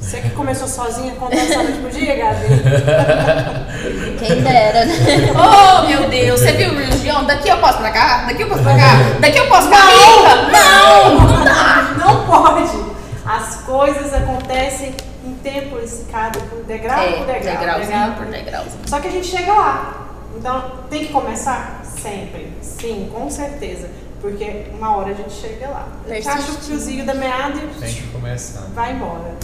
[0.00, 2.46] Você que começou sozinha, acontece da noite pro dia, Gabi?
[4.18, 4.94] Quem dera, né?
[5.34, 7.26] Oh, meu Deus, você viu o Reels de ontem?
[7.26, 8.24] Daqui eu posso pra cá?
[8.26, 8.90] Daqui eu posso pra cá?
[9.20, 9.86] Daqui eu posso pra cá?
[10.52, 11.20] Não!
[11.20, 11.94] Não dá!
[11.98, 12.84] Não pode!
[13.24, 14.94] As coisas acontecem em
[15.44, 17.56] tempo escada, por degrau É, por degrau.
[17.58, 18.88] degrauzinho degrau por degrauzinho.
[18.88, 20.06] Só que a gente chega lá.
[20.36, 21.82] Então, tem que começar?
[21.84, 22.52] Sempre.
[22.60, 23.88] Sim, com certeza.
[24.20, 25.86] Porque uma hora a gente chega lá.
[26.08, 28.62] A gente acha o fiozinho da meada Tem e que começar.
[28.74, 29.34] vai embora.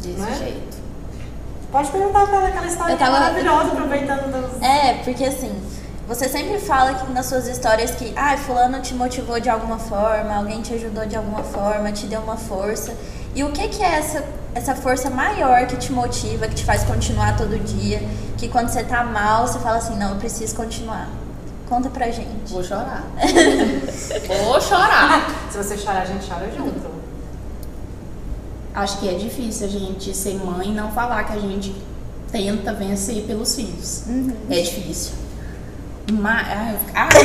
[0.00, 0.34] Desse é?
[0.36, 0.76] jeito.
[1.70, 4.62] Pode perguntar pra ela aquela história tava- maravilhosa, aproveitando das...
[4.62, 5.52] É, porque assim,
[6.08, 10.34] você sempre fala que nas suas histórias que, ah, fulano te motivou de alguma forma,
[10.34, 12.96] alguém te ajudou de alguma forma, te deu uma força.
[13.34, 16.82] E o que que é essa, essa força maior que te motiva, que te faz
[16.82, 18.02] continuar todo dia,
[18.36, 21.08] que quando você tá mal, você fala assim, não, eu preciso continuar.
[21.68, 22.28] Conta pra gente.
[22.46, 23.04] Vou chorar.
[24.44, 25.30] Vou chorar.
[25.50, 26.90] Se você chorar, a gente chora junto.
[28.74, 31.74] Acho que é difícil a gente ser mãe e não falar que a gente
[32.32, 34.02] tenta vencer pelos filhos.
[34.50, 35.12] É difícil.
[36.12, 36.46] Mas.
[36.48, 37.08] Ai, ai,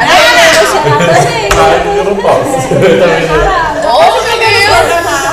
[0.00, 1.98] Ah, eu vou chorar também.
[1.98, 2.74] Eu não posso.
[2.74, 3.67] Eu também não.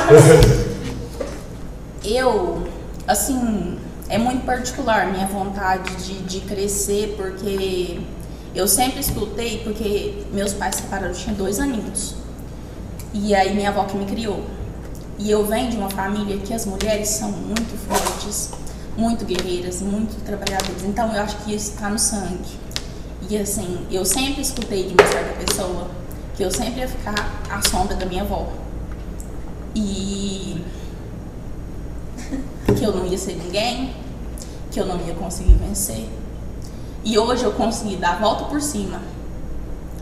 [2.03, 2.67] Eu,
[3.07, 7.99] assim, é muito particular minha vontade de, de crescer, porque
[8.53, 12.15] eu sempre escutei, porque meus pais se separaram, eu tinha dois aninhos.
[13.13, 14.43] E aí minha avó que me criou.
[15.17, 18.51] E eu venho de uma família que as mulheres são muito fortes,
[18.95, 20.83] muito guerreiras, muito trabalhadoras.
[20.83, 22.65] Então eu acho que isso está no sangue.
[23.27, 25.87] E assim, eu sempre escutei de uma certa pessoa
[26.35, 27.15] que eu sempre ia ficar
[27.49, 28.64] à sombra da minha avó.
[29.75, 30.63] E
[32.77, 33.93] que eu não ia ser ninguém,
[34.71, 36.07] que eu não ia conseguir vencer.
[37.03, 39.01] E hoje eu consegui dar a volta por cima,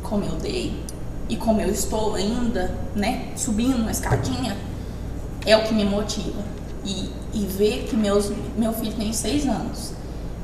[0.01, 0.81] como eu dei,
[1.27, 4.55] e como eu estou ainda, né, subindo uma escadinha,
[5.45, 6.41] é o que me motiva.
[6.85, 9.93] E, e ver que meus, meu filho tem seis anos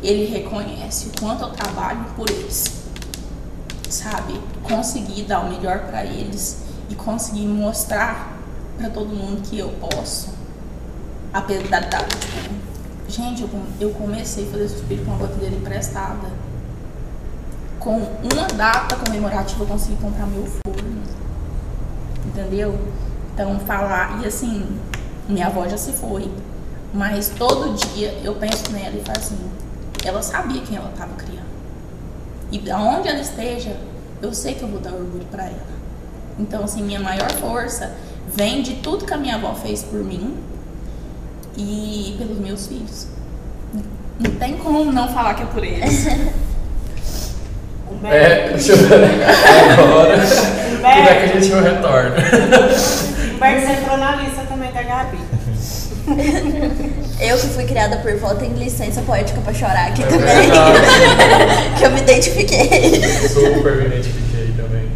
[0.01, 2.65] ele reconhece o quanto eu trabalho por eles.
[3.89, 4.39] Sabe?
[4.63, 8.38] Conseguir dar o melhor para eles e conseguir mostrar
[8.79, 10.29] para todo mundo que eu posso.
[11.33, 11.99] Apesar da.
[11.99, 12.49] Tipo,
[13.09, 16.29] gente, eu, eu comecei a fazer suspiro com uma bateria emprestada.
[17.77, 21.01] Com uma data comemorativa eu consegui comprar meu forno.
[22.25, 22.79] Entendeu?
[23.33, 24.21] Então falar.
[24.23, 24.65] E assim,
[25.27, 26.31] minha avó já se foi.
[26.93, 29.37] Mas todo dia eu penso nela e falo assim,
[30.03, 31.49] ela sabia quem ela estava criando.
[32.51, 33.77] E aonde ela esteja,
[34.21, 35.79] eu sei que eu vou dar orgulho para ela.
[36.39, 37.95] Então, assim, minha maior força
[38.35, 40.35] vem de tudo que a minha avó fez por mim
[41.57, 43.07] e pelos meus filhos.
[44.19, 46.07] Não tem como não falar que é por eles.
[48.03, 49.23] É, deixa eu ver.
[49.77, 50.17] Agora,
[50.71, 52.15] como é que a gente não retorna?
[53.35, 55.17] Humberto, entrou na lista também da Gabi.
[57.19, 60.49] Eu que fui criada por vó tenho licença poética pra chorar aqui É também.
[61.77, 63.01] que eu me identifiquei.
[63.27, 64.89] Super me identifiquei também.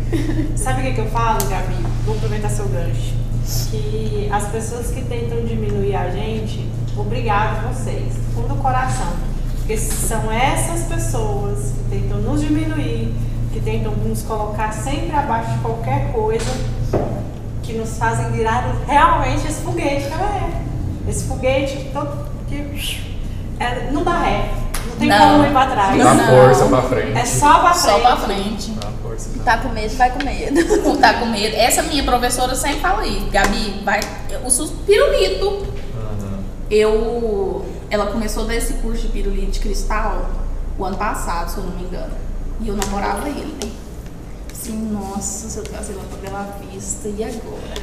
[0.55, 1.75] Sabe o que, que eu falo, Gabi?
[2.05, 3.12] Vou aproveitar seu gancho.
[3.69, 9.07] Que as pessoas que tentam diminuir a gente, obrigado vocês, do fundo do coração.
[9.57, 13.13] Porque são essas pessoas que tentam nos diminuir,
[13.51, 16.51] que tentam nos colocar sempre abaixo de qualquer coisa,
[17.61, 21.09] que nos fazem virar realmente esse foguete que ela é.
[21.09, 23.03] Esse foguete que, todo, que
[23.59, 24.49] é, não dá ré,
[24.89, 25.31] não tem Não.
[25.33, 25.97] como ir pra trás.
[25.97, 26.25] Dá Não.
[26.27, 27.17] força pra frente.
[27.17, 27.91] É só pra frente.
[27.91, 28.73] Só pra frente.
[29.43, 30.61] Pra Tá com medo, vai com medo.
[30.83, 31.55] Não tá com medo.
[31.55, 33.27] Essa minha professora sempre fala isso.
[33.31, 33.99] Gabi, vai.
[34.43, 35.65] O suspirulito.
[35.95, 36.39] Aham.
[36.69, 37.65] Eu.
[37.89, 40.29] Ela começou a dar esse curso de pirulito de cristal
[40.77, 42.13] o ano passado, se eu não me engano.
[42.61, 43.55] E eu namorava ele.
[44.51, 47.73] Assim, nossa, se eu trazer lá pra Bela Vista, e agora?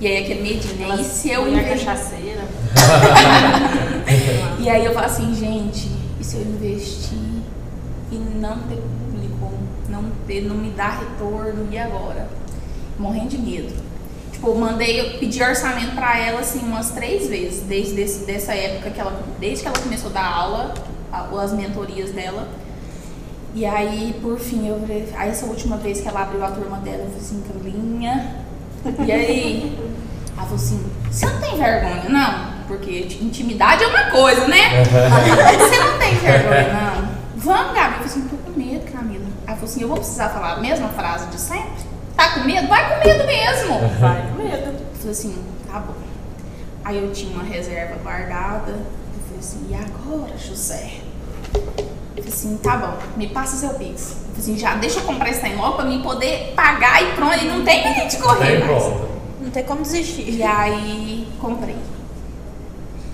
[0.00, 0.96] E aí aquele medinho, né?
[1.00, 1.86] E se eu Mulher investir?
[1.86, 2.44] cachaceira.
[4.60, 7.16] E aí eu falo assim, gente, e se eu investir
[8.12, 8.78] e não ter
[9.90, 12.28] não ter, não me dar retorno, e agora?
[12.98, 13.74] Morrendo de medo.
[14.32, 18.54] Tipo, eu mandei, eu pedi orçamento pra ela assim umas três vezes, desde esse, dessa
[18.54, 20.74] época que ela, desde que ela começou a dar aula,
[21.12, 22.48] a- as mentorias dela.
[23.54, 24.80] E aí, por fim, eu
[25.16, 28.36] aí essa última vez que ela abriu a turma dela, eu falei assim, Camilinha,
[29.04, 29.78] e aí?
[30.36, 32.60] Ela falou assim, você não tem vergonha, não?
[32.68, 34.84] Porque intimidade é uma coisa, né?
[34.84, 37.08] você não tem vergonha, não?
[37.36, 37.86] Vamos, Gabi.
[37.88, 38.69] Eu falei assim, tô com medo,
[39.60, 41.84] falou assim, eu vou precisar falar a mesma frase de sempre?
[42.16, 42.66] Tá com medo?
[42.66, 43.78] Vai com medo mesmo.
[44.00, 44.70] Vai com medo.
[44.70, 45.94] Eu falei assim, tá bom.
[46.84, 48.72] Aí eu tinha uma reserva guardada.
[48.72, 51.00] Eu falei assim, e agora, José?
[51.54, 54.10] Eu falei assim, tá bom, me passa seu Pix.
[54.10, 57.12] Eu falei assim, já deixa eu comprar esse trem logo pra mim poder pagar e
[57.14, 57.36] pronto.
[57.36, 58.84] E não tem pra gente correr Tem mais.
[59.40, 60.28] Não tem como desistir.
[60.30, 61.76] E aí comprei.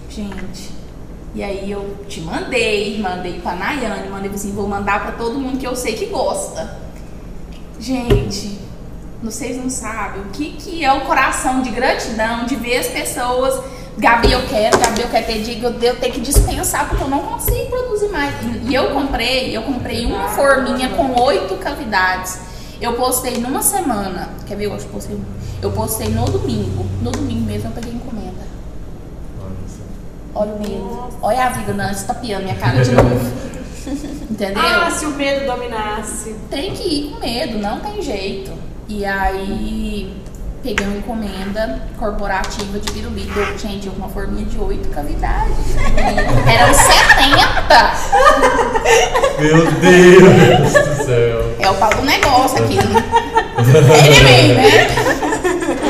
[0.08, 0.75] Gente.
[1.36, 5.58] E aí eu te mandei, mandei pra Nayane, mandei assim, vou mandar pra todo mundo
[5.58, 6.78] que eu sei que gosta.
[7.78, 8.58] Gente,
[9.22, 13.62] vocês não sabem o que, que é o coração de gratidão, de ver as pessoas.
[13.98, 17.20] Gabi, eu quero, Gabi, eu quero ter que eu tenho que dispensar porque eu não
[17.20, 18.34] consigo produzir mais.
[18.42, 22.40] E- E eu comprei, eu comprei uma forminha com oito cavidades.
[22.80, 24.30] Eu postei numa semana.
[24.46, 24.66] Quer ver?
[24.66, 25.18] Eu acho que postei.
[25.62, 26.86] Eu postei no domingo.
[27.02, 28.15] No domingo mesmo eu peguei encomenda.
[30.36, 31.08] Olha o medo.
[31.22, 33.32] Olha a vida, Nancy tapiando minha cara de novo.
[34.30, 34.62] Entendeu?
[34.62, 36.34] Ah, se o medo dominasse.
[36.50, 38.52] tem que ir com medo, não tem jeito.
[38.86, 40.14] E aí
[40.62, 43.38] peguei uma encomenda corporativa de pirulito.
[43.38, 45.56] Eu, Gente, uma forminha de oito cavidades.
[46.46, 47.94] Eram 70!
[49.40, 51.56] Meu Deus do céu.
[51.58, 52.76] É o pau do negócio aqui.
[52.76, 53.04] né?
[54.04, 54.86] Ele vem, né?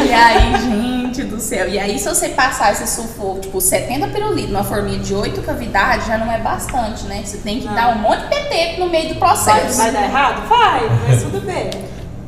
[0.07, 0.96] E aí, gente
[1.37, 1.69] do céu.
[1.69, 6.07] E aí, se você passar esse sufoco, tipo, 70 pirulitos numa forminha de 8 cavidades,
[6.07, 7.23] já não é bastante, né?
[7.25, 9.77] Você tem que dar um monte de PT no meio do Vai, processo.
[9.77, 10.49] vai dar errado?
[10.49, 11.71] Vai, mas tudo bem.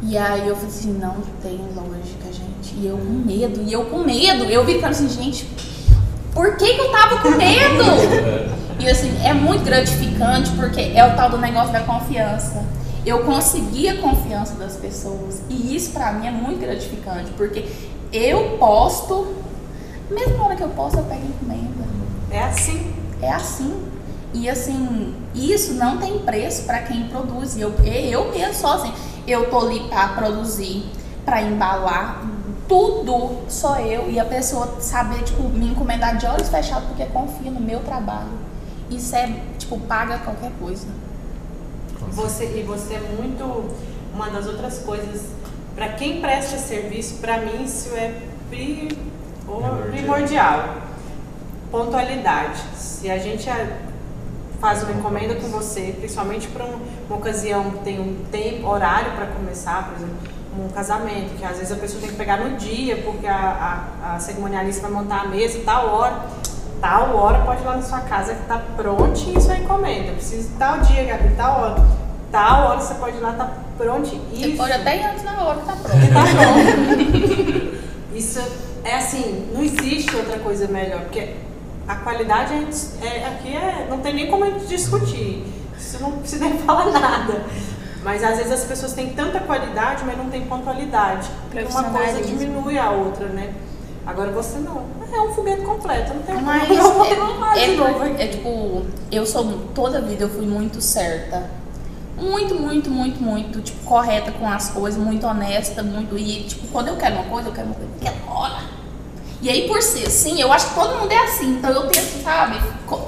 [0.02, 2.74] E aí eu falei assim, não tem lógica, gente.
[2.76, 4.44] E eu com medo, e eu com medo.
[4.44, 5.44] Eu vi assim, gente,
[6.32, 8.58] por que, que eu tava com medo?
[8.78, 12.64] E assim, é muito gratificante porque é o tal do negócio da confiança.
[13.04, 15.40] Eu consegui a confiança das pessoas.
[15.50, 17.64] E isso pra mim é muito gratificante, porque
[18.12, 19.34] eu posto,
[20.10, 21.84] mesmo na hora que eu posto, eu pego encomenda.
[22.30, 22.94] É assim.
[23.20, 23.88] É assim.
[24.34, 27.56] E assim, isso não tem preço para quem produz.
[27.56, 28.92] E Eu, eu mesmo só assim,
[29.26, 30.84] eu tô ali para produzir,
[31.24, 32.26] para embalar,
[32.68, 34.10] tudo só eu.
[34.10, 38.28] E a pessoa saber, tipo, me encomendar de olhos fechados porque confia no meu trabalho.
[38.90, 40.86] Isso é, tipo, paga qualquer coisa.
[42.12, 43.74] Você, e você é muito.
[44.14, 45.22] Uma das outras coisas.
[45.78, 48.12] Pra quem presta serviço, pra mim isso é
[48.50, 48.98] pri-
[49.46, 49.82] Primordial.
[49.92, 50.64] primordial.
[51.70, 52.60] Pontualidade.
[52.74, 53.48] Se a gente
[54.60, 59.12] faz uma encomenda com você, principalmente para um, uma ocasião que tem um tempo, horário
[59.12, 60.16] para começar, por exemplo,
[60.58, 64.16] um casamento, que às vezes a pessoa tem que pegar no dia, porque a, a,
[64.16, 66.22] a cerimonialista vai montar a mesa tal hora.
[66.80, 70.12] Tal hora pode ir lá na sua casa que tá prontinho sua encomenda.
[70.12, 71.86] Precisa tal dia, Gabi, tal hora.
[72.32, 73.50] Tal hora você pode ir lá, tá
[74.32, 76.00] Você Isso- pode até ir antes na hora que tá pronto.
[76.12, 77.78] tá pronto.
[78.14, 78.40] Isso
[78.84, 81.34] é assim, não existe outra coisa melhor, porque
[81.86, 85.44] a qualidade é, é- aqui é, não tem nem como a gente discutir.
[85.78, 87.42] Isso não precisa nem falar nada.
[88.02, 91.28] Mas às vezes as pessoas têm tanta qualidade, mas não tem pontualidade.
[91.50, 93.52] Porque uma coisa diminui a outra, né?
[94.06, 94.84] Agora você não.
[95.12, 99.44] É um foguete completo, não tem Mas como falar é, é, é tipo, eu sou,
[99.74, 101.57] toda vida eu fui muito certa.
[102.20, 106.18] Muito, muito, muito, muito, tipo, correta com as coisas, muito honesta, muito.
[106.18, 108.56] E, tipo, quando eu quero uma coisa, eu quero uma coisa naquela hora.
[109.40, 111.50] E aí, por ser assim, eu acho que todo mundo é assim.
[111.50, 112.58] Então eu tento, sabe,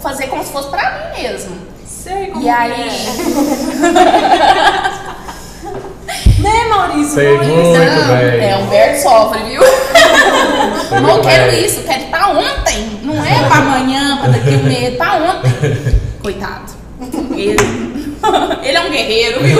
[0.01, 1.57] fazer como se fosse pra mim mesmo.
[1.85, 2.73] Sei como E aí.
[2.73, 2.91] é.
[6.41, 7.15] Né, Maurício?
[7.15, 7.55] Sei Maurício.
[7.55, 8.41] muito Não, bem.
[8.51, 9.63] é, Humberto sofre, viu?
[10.89, 11.65] Sei Não quero bem.
[11.67, 12.99] isso, quero pra ontem.
[13.03, 15.51] Não é pra amanhã, pra daqui a um mês, pra ontem.
[16.23, 16.73] Coitado.
[17.37, 18.10] Ele,
[18.63, 19.59] ele é um guerreiro, viu?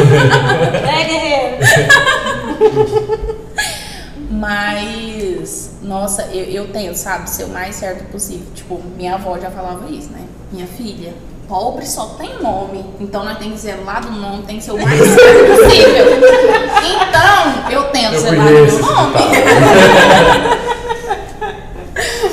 [0.89, 1.57] É, guerreiro.
[4.31, 8.47] Mas, nossa, eu, eu tento, sabe, ser o mais certo possível.
[8.55, 10.25] Tipo, minha avó já falava isso, né?
[10.53, 11.13] Minha filha,
[11.51, 12.85] pobre só tem nome.
[13.01, 16.07] Então nós temos que zelar do nome, tem que ser o mais certo possível.
[16.85, 19.19] Então, eu tento Eu zelar do meu nome.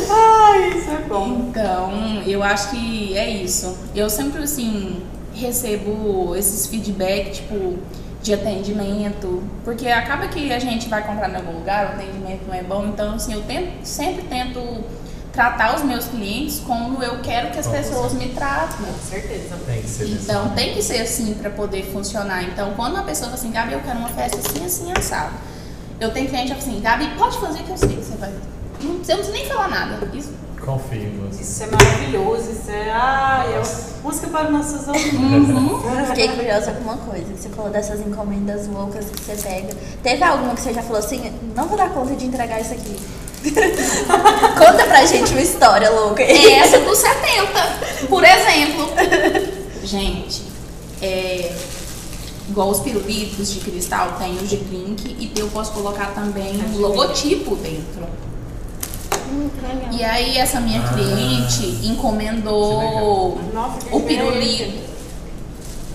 [0.10, 1.48] Ai, isso é bom.
[1.50, 3.76] Então, eu acho que é isso.
[3.96, 5.02] Eu sempre, assim,
[5.38, 7.78] recebo esses feedback, tipo,
[8.22, 12.54] de atendimento, porque acaba que a gente vai comprar em algum lugar, o atendimento não
[12.54, 14.60] é bom, então, assim, eu tento, sempre tento
[15.32, 18.86] tratar os meus clientes como eu quero que as pessoas me tratem.
[18.88, 19.56] Com certeza.
[19.68, 20.56] Tem que ser Então jeito.
[20.56, 22.44] tem que ser assim para poder funcionar.
[22.44, 25.34] Então quando uma pessoa fala assim, Gabi, eu quero uma festa assim, assim, assado.
[26.00, 28.34] Eu tenho cliente que fala assim, Gabi, pode fazer que eu sei que você vai.
[28.82, 30.10] Não precisa nem falar nada.
[30.12, 30.32] Isso.
[30.64, 31.42] Confio em você.
[31.42, 32.92] Isso é maravilhoso, isso é.
[32.92, 33.62] Ai, é
[34.04, 35.50] música para nossos ouvidos.
[35.50, 36.06] Uhum.
[36.08, 39.76] Fiquei curiosa com uma coisa, você falou dessas encomendas loucas que você pega.
[40.02, 42.96] Teve alguma que você já falou assim, não vou dar conta de entregar isso aqui?
[44.58, 46.24] Conta pra gente uma história louca.
[46.24, 48.90] É essa dos 70, por exemplo.
[49.84, 50.44] Gente,
[51.02, 51.56] é,
[52.50, 56.78] igual os pirulitos de cristal, tem os de drink e eu posso colocar também um
[56.78, 58.08] logotipo dentro.
[59.92, 64.88] E aí essa minha Ah, cliente encomendou Nossa, o pirulito.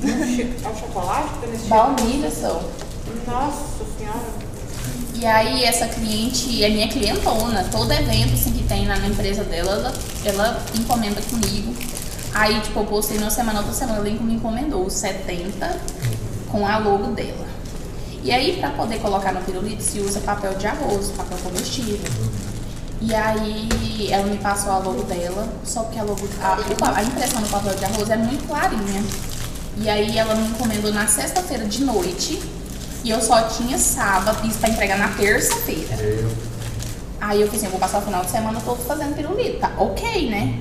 [0.02, 1.30] É o chocolate
[1.68, 2.62] Baunilha só.
[3.26, 4.52] Nossa senhora.
[5.14, 7.64] E aí essa cliente é minha clientona.
[7.70, 9.92] Todo evento assim, que tem lá na empresa dela, ela,
[10.24, 11.72] ela encomenda comigo.
[12.34, 15.78] Aí, tipo, eu postei numa semana, outra semana, ela me encomendou os 70
[16.50, 17.46] com a logo dela.
[18.24, 21.98] E aí, pra poder colocar no pirulito, se usa papel de arroz, papel comestível.
[23.04, 23.68] E aí,
[24.10, 27.74] ela me passou a logo dela, só que a logo, a, a impressão do papel
[27.74, 29.02] de arroz é muito clarinha.
[29.76, 32.40] E aí, ela me encomendou na sexta-feira de noite,
[33.02, 35.96] e eu só tinha sábado, isso pra entregar na terça-feira.
[35.96, 36.30] Eu.
[37.20, 39.72] Aí eu falei assim, eu vou passar o final de semana todo fazendo pirulito, tá?
[39.78, 40.60] Ok, né?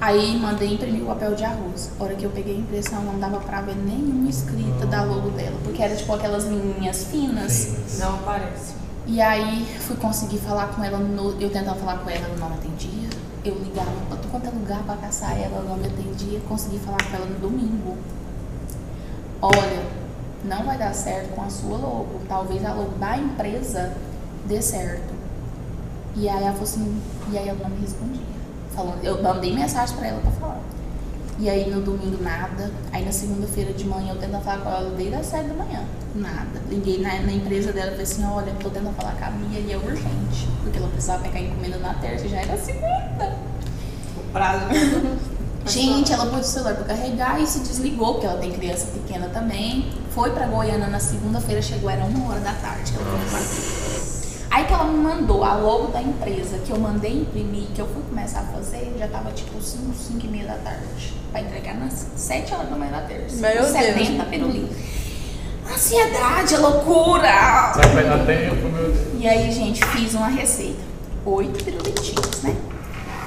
[0.00, 1.90] Aí mandei imprimir o papel de arroz.
[1.98, 5.30] A hora que eu peguei a impressão, não dava pra ver nenhuma escrita da logo
[5.30, 5.56] dela.
[5.62, 7.98] Porque era tipo aquelas linhas finas.
[7.98, 8.74] Não parece.
[9.06, 12.48] E aí fui conseguir falar com ela, no, eu tentava falar com ela, ela não
[12.48, 13.08] atendia.
[13.44, 16.40] Eu ligava pra tudo quanto é lugar pra caçar ela, ela não me atendia.
[16.48, 17.96] Consegui falar com ela no domingo.
[19.40, 19.82] Olha,
[20.44, 22.20] não vai dar certo com a sua logo.
[22.28, 23.92] Talvez a logo da empresa
[24.46, 25.12] dê certo.
[26.14, 28.22] E aí ela falou assim, e aí ela não me respondia.
[28.74, 30.60] Falando, eu mandei mensagem pra ela pra falar.
[31.38, 32.70] E aí no domingo nada.
[32.92, 35.82] Aí na segunda-feira de manhã eu tentando falar com ela desde as sete da manhã.
[36.14, 36.60] Nada.
[36.68, 39.60] Liguei na, na empresa dela e falei assim, olha, tô tentando falar com a Mia
[39.60, 40.48] e é urgente.
[40.62, 43.36] Porque ela precisava pegar encomenda na terça e já era segunda.
[44.16, 44.66] O prazo.
[45.64, 49.28] Gente, ela pôs o celular pra carregar e se desligou, porque ela tem criança pequena
[49.28, 49.92] também.
[50.10, 54.22] Foi pra Goiânia na segunda-feira, chegou, era uma hora da tarde que ela foi pra
[54.50, 57.86] Aí que ela me mandou a logo da empresa, que eu mandei imprimir, que eu
[57.86, 61.14] fui começar a fazer, já tava tipo 5, 5 e meia da tarde.
[61.30, 63.36] Pra entregar nas 7 horas da manhã da terça.
[63.36, 64.76] Meu 70 pirulitos.
[65.72, 67.72] Ansiedade, loucura!
[67.74, 68.98] Vai pegar tempo, meu Deus.
[69.18, 70.82] E aí, gente, fiz uma receita.
[71.24, 72.54] Oito pirulitinhos, né?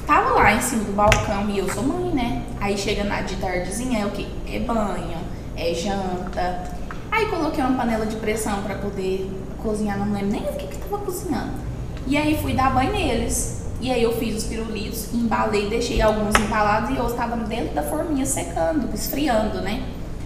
[0.06, 2.44] Tava lá em cima do balcão e eu sou mãe, né?
[2.62, 4.28] Aí chega na de tardezinha, é o quê?
[4.48, 5.18] É banho,
[5.58, 6.64] é janta.
[7.12, 9.28] Aí coloquei uma panela de pressão pra poder
[9.64, 11.54] cozinhar, não lembro nem o que que tava cozinhando.
[12.06, 13.64] E aí fui dar banho neles.
[13.82, 17.82] E aí eu fiz os pirulitos, embalei, deixei alguns embalados e eu estava dentro da
[17.82, 19.84] forminha secando, esfriando, né?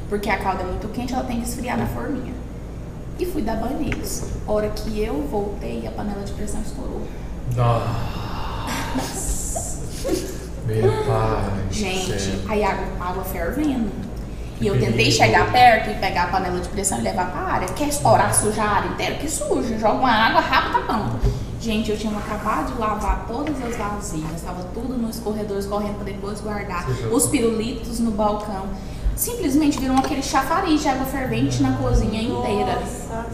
[0.09, 2.33] Porque a calda é muito quente, ela tem que esfriar na forminha.
[3.19, 4.25] E fui dar banho neles.
[4.47, 7.01] Hora que eu voltei, a panela de pressão estourou.
[10.65, 11.67] Meu pai.
[11.71, 12.39] Gente, céu.
[12.47, 13.91] aí a água, fervendo.
[14.61, 17.67] E eu tentei chegar perto e pegar a panela de pressão e levar pra área.
[17.69, 19.15] Quer estourar, sujar a área inteira?
[19.15, 19.77] Que suja.
[19.77, 21.19] Joga uma água, rapa tapando.
[21.61, 24.35] Gente, eu tinha acabado de lavar todas as vasilhas.
[24.35, 26.85] Estava tudo nos corredores correndo pra depois guardar.
[27.11, 28.67] Os pirulitos no balcão.
[29.19, 32.75] Simplesmente viram aquele chafariz de água fervente na cozinha inteira.
[32.75, 33.29] Nossa.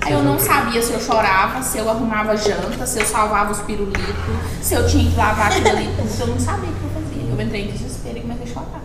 [0.00, 3.58] Aí eu não sabia se eu chorava, se eu arrumava janta, se eu salvava os
[3.62, 4.14] pirulitos,
[4.62, 5.86] se eu tinha que lavar aquilo ali.
[6.20, 7.32] Eu não sabia o que eu fazia.
[7.32, 8.80] Eu entrei em desespero e comecei a chorar.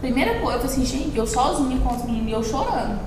[0.00, 2.98] Primeira coisa, eu falei assim, gente, eu sozinha com os meninos e eu chorando.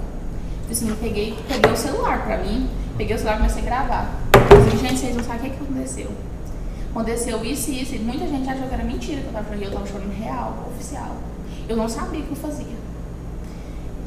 [0.61, 3.65] Falei assim, eu peguei, peguei o celular pra mim, peguei o celular e comecei a
[3.65, 4.09] gravar.
[4.31, 6.09] Falei assim, gente, vocês não sabem o que, que aconteceu.
[6.91, 9.61] Aconteceu isso e isso, e muita gente achou que era mentira que eu tava chorando,
[9.61, 11.17] e eu tava chorando real, oficial.
[11.69, 12.65] Eu não sabia o que eu fazia.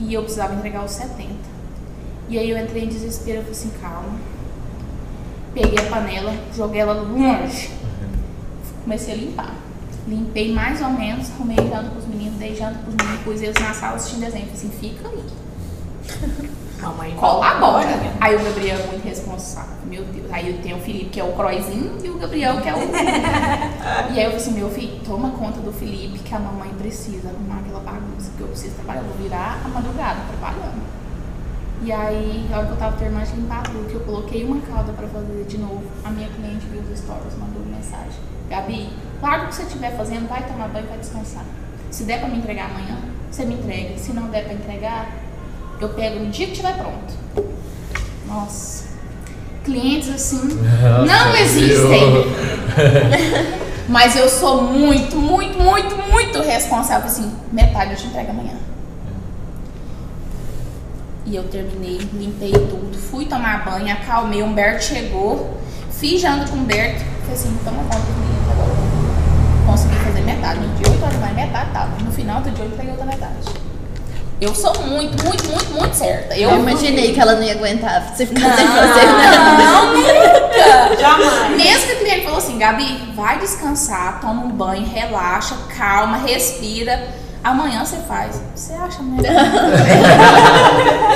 [0.00, 1.30] E eu precisava entregar os 70.
[2.28, 4.18] E aí eu entrei em desespero, eu falei assim, calma.
[5.54, 7.70] Peguei a panela, joguei ela longe.
[8.82, 9.54] Comecei a limpar.
[10.08, 13.72] Limpei mais ou menos, arrumei janta pros meninos, dei janta pros meninos, pus eles na
[13.72, 14.46] sala assistindo desenho.
[14.46, 16.52] Falei assim, fica aí.
[16.82, 17.86] Mamãe Colabora.
[18.20, 19.76] Aí o Gabriel é muito responsável.
[19.86, 20.26] Meu Deus.
[20.32, 22.78] Aí eu tenho o Felipe, que é o Croizinho, e o Gabriel, que é o.
[24.12, 27.28] e aí eu falei assim: meu filho, toma conta do Felipe, que a mamãe precisa
[27.28, 29.00] arrumar aquela bagunça, porque eu preciso trabalhar.
[29.00, 30.82] Eu vou virar a madrugada trabalhando.
[31.84, 34.60] E aí, a hora que eu tava terminando de limpar tudo, que eu coloquei uma
[34.60, 38.88] calda pra fazer de novo, a minha cliente viu os stories, mandou mensagem: Gabi,
[39.20, 41.44] larga o que você estiver fazendo, vai tomar banho vai descansar.
[41.90, 42.98] Se der pra me entregar amanhã,
[43.30, 43.98] você me entrega.
[43.98, 45.08] Se não der pra entregar,
[45.82, 47.48] eu pego no dia que estiver pronto.
[48.26, 48.84] Nossa.
[49.64, 50.38] Clientes assim
[50.82, 52.12] não Nossa, existem.
[52.12, 52.24] viu?
[53.88, 57.06] Mas eu sou muito, muito, muito, muito responsável.
[57.06, 58.54] Assim, metade eu te entrego amanhã.
[61.26, 64.42] E eu terminei, limpei tudo, fui tomar banho, acalmei.
[64.42, 65.58] O Humberto chegou,
[65.90, 67.04] fiz janta com o Humberto.
[67.20, 68.70] Falei assim, toma conta do menino agora.
[69.66, 70.60] Consegui fazer metade.
[70.60, 72.04] No dia 8 horas mais metade tava.
[72.04, 73.61] No final do dia eu entreguei outra metade.
[74.42, 76.36] Eu sou muito, muito, muito, muito certa.
[76.36, 79.62] Eu, Eu imaginei que ela não ia aguentar se ficar Não, sem fazer nada.
[79.62, 81.00] não, nunca.
[81.00, 81.56] Jamais.
[81.56, 87.06] Mesmo que o cliente falou assim, Gabi, vai descansar, toma um banho, relaxa, calma, respira.
[87.44, 88.42] Amanhã você faz.
[88.56, 89.32] Você acha melhor?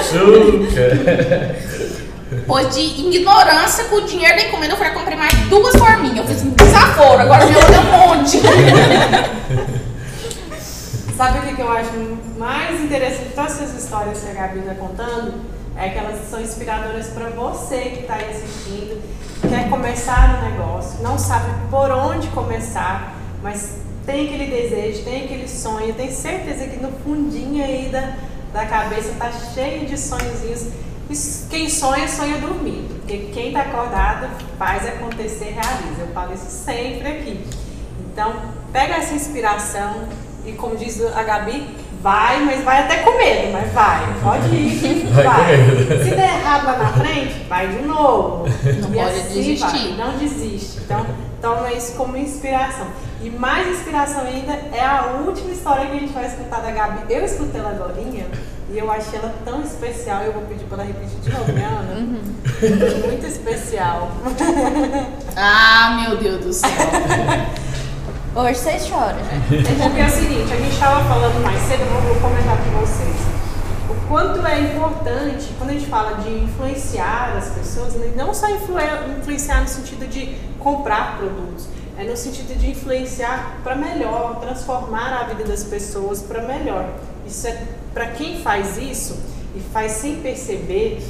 [0.05, 1.57] Chuca.
[2.47, 6.19] Pois de ignorância com o dinheiro da encomenda, eu falei, comprei mais duas forminhas.
[6.19, 8.41] Eu fiz um desaforo, agora meu tem um monte.
[11.17, 11.93] Sabe o que, eu acho
[12.37, 15.41] mais interessante de todas essas histórias que a Gabi está contando?
[15.75, 19.03] É que elas são inspiradoras para você que está aí assistindo,
[19.41, 25.49] quer começar no negócio, não sabe por onde começar, mas tem aquele desejo, tem aquele
[25.49, 28.15] sonho, tem certeza que no fundinho aí da,
[28.53, 30.69] da cabeça tá cheio de sonhozinhos.
[31.49, 36.03] Quem sonha, sonha dormindo, porque quem está acordado faz acontecer, realiza.
[36.03, 37.47] Eu falo isso sempre aqui.
[38.13, 38.35] Então,
[38.71, 41.69] pega essa inspiração e, como diz a Gabi,
[42.03, 44.15] vai, mas vai até com medo, mas vai.
[44.23, 45.57] Pode ir, Vai vai.
[46.05, 48.47] Se der errado lá na frente, vai de novo.
[48.47, 49.95] Não E pode assim desistir.
[49.97, 50.79] vai, não desiste.
[50.85, 51.07] Então,
[51.43, 52.87] toma isso como inspiração.
[53.23, 57.13] E mais inspiração ainda é a última história que a gente vai escutar da Gabi.
[57.13, 57.95] Eu escutei ela agora
[58.69, 60.23] e eu achei ela tão especial.
[60.23, 61.95] Eu vou pedir para ela repetir de novo, né, Ana?
[61.95, 63.07] Uhum.
[63.07, 64.11] Muito especial.
[65.39, 66.71] Ah, meu Deus do céu.
[68.37, 69.17] Hoje vocês choram.
[69.49, 73.17] Porque é o seguinte, a gente estava falando mais cedo, eu vou, comentar com vocês.
[73.89, 78.51] O quanto é importante, quando a gente fala de influenciar as pessoas, né, não só
[78.51, 78.83] influe-
[79.19, 81.67] influenciar no sentido de comprar produtos,
[81.97, 86.91] é no sentido de influenciar para melhor, transformar a vida das pessoas para melhor.
[87.27, 87.59] Isso é
[87.95, 89.19] para quem faz isso
[89.55, 91.03] e faz sem perceber,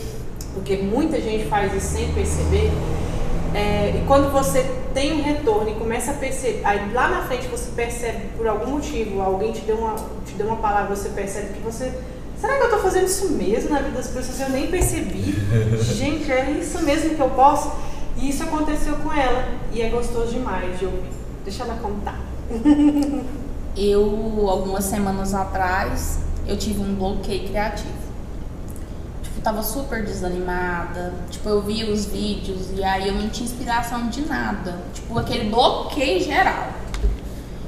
[0.55, 2.70] porque muita gente faz isso sem perceber,
[3.53, 4.62] é, e quando você
[4.97, 8.70] tem um retorno e começa a perceber, aí lá na frente você percebe por algum
[8.70, 9.94] motivo, alguém te deu uma,
[10.24, 11.92] te deu uma palavra, você percebe que você.
[12.40, 14.40] Será que eu tô fazendo isso mesmo na vida das pessoas?
[14.40, 15.34] Eu nem percebi.
[15.94, 17.70] Gente, é isso mesmo que eu posso?
[18.16, 19.47] E isso aconteceu com ela.
[19.70, 21.11] E é gostoso demais de ouvir.
[21.44, 22.18] Deixa ela contar.
[23.76, 26.18] Eu, algumas semanas atrás,
[26.49, 28.05] eu tive um bloqueio criativo.
[29.47, 31.14] Tava super desanimada.
[31.30, 34.76] Tipo, eu via os vídeos e aí eu não tinha inspiração de nada.
[34.92, 36.66] Tipo, aquele bloqueio geral.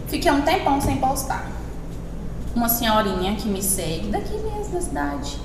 [0.09, 1.49] Fiquei um tempão sem postar.
[2.53, 5.39] Uma senhorinha que me segue, daqui mesmo da cidade,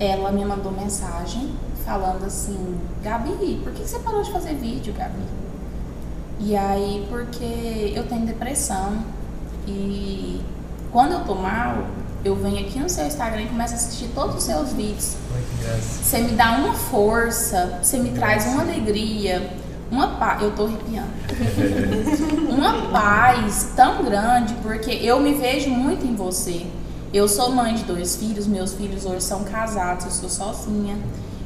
[0.00, 1.54] ela me mandou mensagem
[1.84, 5.22] falando assim: Gabi, por que você parou de fazer vídeo, Gabi?
[6.40, 8.98] E aí, porque eu tenho depressão
[9.64, 10.40] e
[10.90, 11.84] quando eu tô mal,
[12.24, 15.16] eu venho aqui no seu Instagram e começo a assistir todos os seus vídeos.
[15.80, 19.50] Você me dá uma força, você me traz uma alegria,
[19.90, 20.42] uma paz.
[20.42, 21.08] Eu tô arrepiando.
[22.50, 26.66] uma paz tão grande, porque eu me vejo muito em você.
[27.12, 30.98] Eu sou mãe de dois filhos, meus filhos hoje são casados, eu sou sozinha.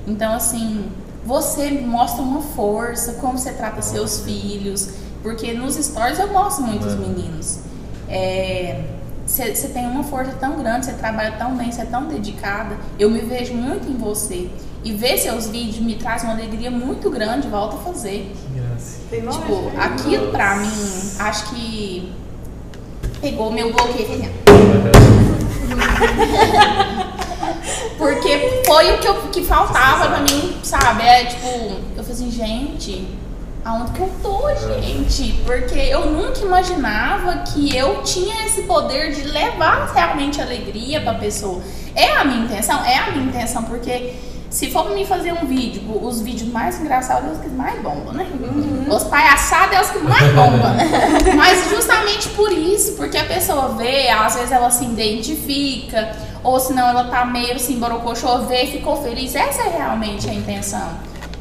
[0.07, 0.91] Então, assim,
[1.25, 4.89] você mostra uma força, como você trata seus filhos,
[5.23, 7.61] porque nos stories eu mostro muito os meninos.
[8.09, 8.92] É,
[9.27, 12.77] você você tem uma força tão grande, você trabalha tão bem, você é tão dedicada.
[12.99, 14.49] Eu me vejo muito em você.
[14.85, 18.35] E ver seus vídeos me traz uma alegria muito grande, volta a fazer.
[18.35, 18.99] Que graça.
[19.09, 19.39] Tem nome?
[19.39, 20.69] Tipo, aquilo pra mim,
[21.21, 22.13] acho que
[23.21, 24.05] pegou meu bloqueio.
[24.05, 24.29] assim,
[27.97, 31.05] Porque foi o que, eu, que faltava pra mim, sabe?
[31.05, 33.07] É tipo, eu falei assim, gente,
[33.65, 35.33] aonde que eu tô, gente?
[35.45, 41.63] Porque eu nunca imaginava que eu tinha esse poder de levar realmente alegria pra pessoa.
[41.95, 42.85] É a minha intenção?
[42.85, 44.15] É a minha intenção, porque
[44.51, 47.81] se for pra mim fazer um vídeo, os vídeos mais engraçados é os que mais
[47.81, 48.27] bombam, né?
[48.89, 50.75] Os palhaçados é os que mais bombam.
[51.37, 56.89] Mas justamente por isso, porque a pessoa vê, às vezes ela se identifica, ou senão
[56.89, 59.35] ela tá meio assim, borocochô, vê, ficou feliz.
[59.35, 60.91] Essa é realmente a intenção.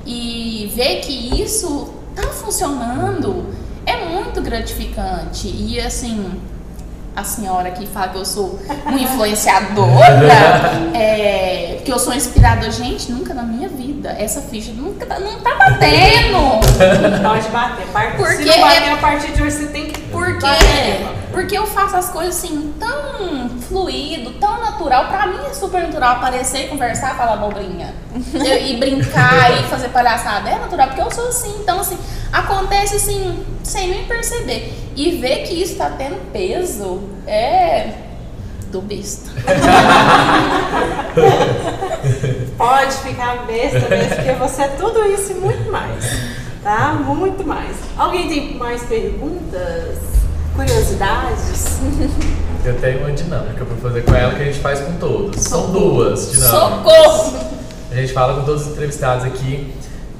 [0.05, 3.45] E ver que isso tá funcionando
[3.85, 5.47] é muito gratificante.
[5.47, 6.39] E assim,
[7.15, 12.71] a senhora que fala que eu sou uma influenciadora, é, que eu sou inspiradora.
[12.71, 16.37] Gente, nunca na minha vida, essa ficha nunca tá, não tá batendo.
[17.23, 17.85] Pode bater.
[18.17, 20.39] Porque Se não bater é- a partir de hoje, você tem que Por quê?
[20.41, 21.07] bater.
[21.31, 23.40] Porque eu faço as coisas assim, tão
[23.71, 25.07] fluido, tão natural.
[25.07, 27.95] Pra mim é super natural aparecer, conversar, falar abobrinha.
[28.61, 30.49] e brincar e fazer palhaçada.
[30.49, 31.55] É natural, porque eu sou assim.
[31.61, 31.97] Então, assim,
[32.31, 34.73] acontece assim, sem nem perceber.
[34.95, 37.91] E ver que isso tá tendo peso é
[38.69, 39.31] do besta.
[42.57, 46.05] Pode ficar besta mesmo, porque você é tudo isso e muito mais.
[46.63, 46.93] Tá?
[46.93, 47.75] Muito mais.
[47.97, 50.20] Alguém tem mais perguntas?
[50.65, 51.79] Curiosidades?
[52.63, 55.41] Eu tenho uma dinâmica pra fazer com ela que a gente faz com todos.
[55.41, 56.59] São duas dinâmicas.
[56.59, 57.33] Socorro!
[57.91, 59.73] A gente fala com todos os entrevistados aqui.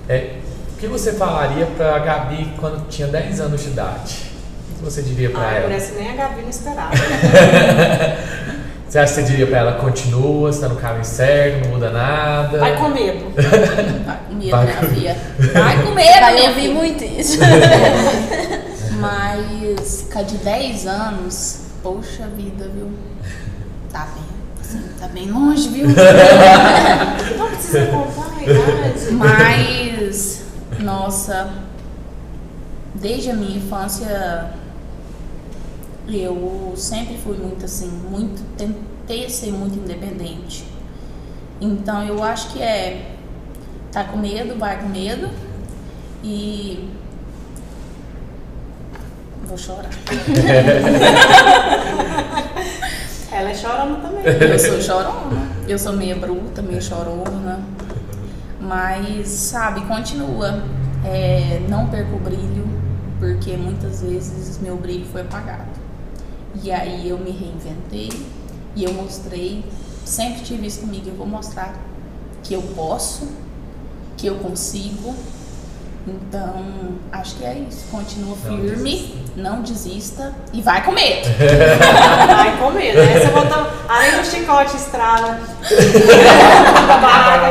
[0.09, 0.37] É,
[0.75, 4.15] o que você falaria pra Gabi quando tinha 10 anos de idade?
[4.73, 5.67] O que você diria pra Ai, ela?
[5.67, 6.91] parece nem a Gabi não esperava.
[8.91, 12.57] Você acha que você diria pra ela, continua, está no caminho certo, não muda nada?
[12.59, 13.31] Vai com medo.
[13.33, 15.17] Vai com medo, Vai minha com- filha.
[15.53, 17.39] Vai com medo, Vai ouvir muito isso.
[19.02, 22.91] Mas, a de 10 anos, poxa vida, viu?
[23.91, 24.24] Tá bem,
[24.62, 25.88] assim, tá bem longe, viu?
[27.38, 27.80] Não precisa
[28.43, 29.12] idade.
[29.12, 30.43] Mas,
[30.80, 31.52] nossa,
[32.93, 34.54] desde a minha infância,
[36.08, 40.64] eu sempre fui muito assim, muito, tentei ser muito independente.
[41.60, 43.16] Então, eu acho que é,
[43.91, 45.28] tá com medo, vai com medo
[46.24, 46.88] e
[49.52, 49.89] vou chorar.
[53.32, 54.24] Ela é chorona também.
[54.26, 55.47] Eu sou chorona.
[55.68, 57.60] Eu sou meia bruta, meio chorona.
[58.60, 60.64] Mas, sabe, continua.
[61.04, 62.66] É, não perca o brilho,
[63.20, 65.82] porque muitas vezes meu brilho foi apagado.
[66.64, 68.12] E aí eu me reinventei
[68.76, 69.66] e eu mostrei,
[70.06, 71.74] sempre tive isso comigo, eu vou mostrar
[72.43, 73.28] que eu posso,
[74.16, 75.16] que eu consigo.
[76.08, 76.66] Então,
[77.12, 77.86] acho que é isso.
[77.91, 81.28] Continua Não firme, não desista e vai com medo.
[82.28, 82.99] Vai com medo.
[82.99, 85.39] Aí você botou, além do chicote estrala,
[86.88, 87.49] da barraca,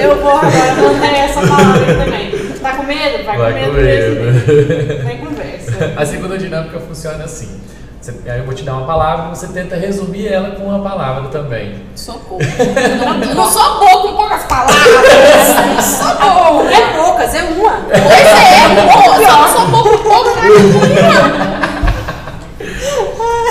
[0.00, 2.30] eu vou agora manter essa palavra também.
[2.60, 3.24] Tá com medo?
[3.24, 4.24] Vai, Vai com com medo mesmo.
[4.24, 5.04] medo.
[5.06, 5.92] Tem conversa.
[5.96, 7.60] A segunda dinâmica funciona assim.
[8.02, 10.82] Você- aí eu vou te dar uma palavra e você tenta resumir ela com uma
[10.82, 11.84] palavra também.
[11.94, 12.40] Socorro.
[12.42, 15.84] Eu não sou boa com poucas palavras.
[15.84, 16.64] Sou boa.
[16.64, 17.72] Não é poucas, é uma.
[17.82, 19.24] Pois é, boa.
[19.24, 20.34] Só não sou boa com poucas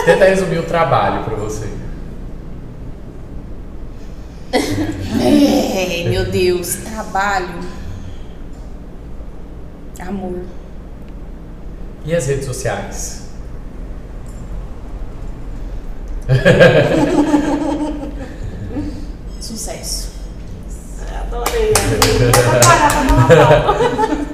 [0.06, 1.70] Tenta resumir o trabalho pra você.
[4.54, 6.76] É, meu Deus.
[6.76, 7.60] Trabalho.
[10.02, 10.40] Amor.
[12.04, 13.31] E as redes sociais?
[19.40, 20.12] Sucesso.
[21.22, 21.72] Adorei.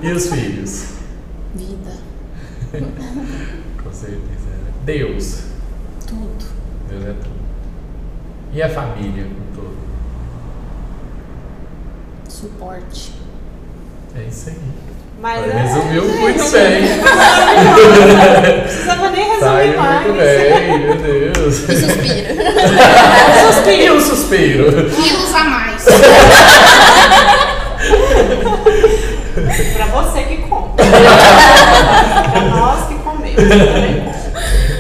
[0.02, 0.86] E os filhos?
[1.56, 1.92] Vida.
[3.84, 4.50] Com certeza.
[4.50, 4.72] né?
[4.86, 5.44] Deus.
[6.06, 6.46] Tudo.
[6.90, 7.38] Deus é tudo.
[8.54, 9.76] E a família com todo?
[12.30, 13.14] Suporte.
[14.16, 14.60] É isso aí.
[15.20, 16.82] Mas é, Resumiu gente, muito bem.
[18.54, 20.06] Não precisava nem resumir Saiu mais.
[20.06, 21.70] muito bem, meu Deus.
[21.70, 22.38] E suspira.
[23.68, 24.72] E o suspiro?
[24.90, 25.84] Quilos a mais.
[29.74, 30.70] Pra você que come.
[32.32, 33.36] pra nós que comemos.
[33.36, 34.16] Também come.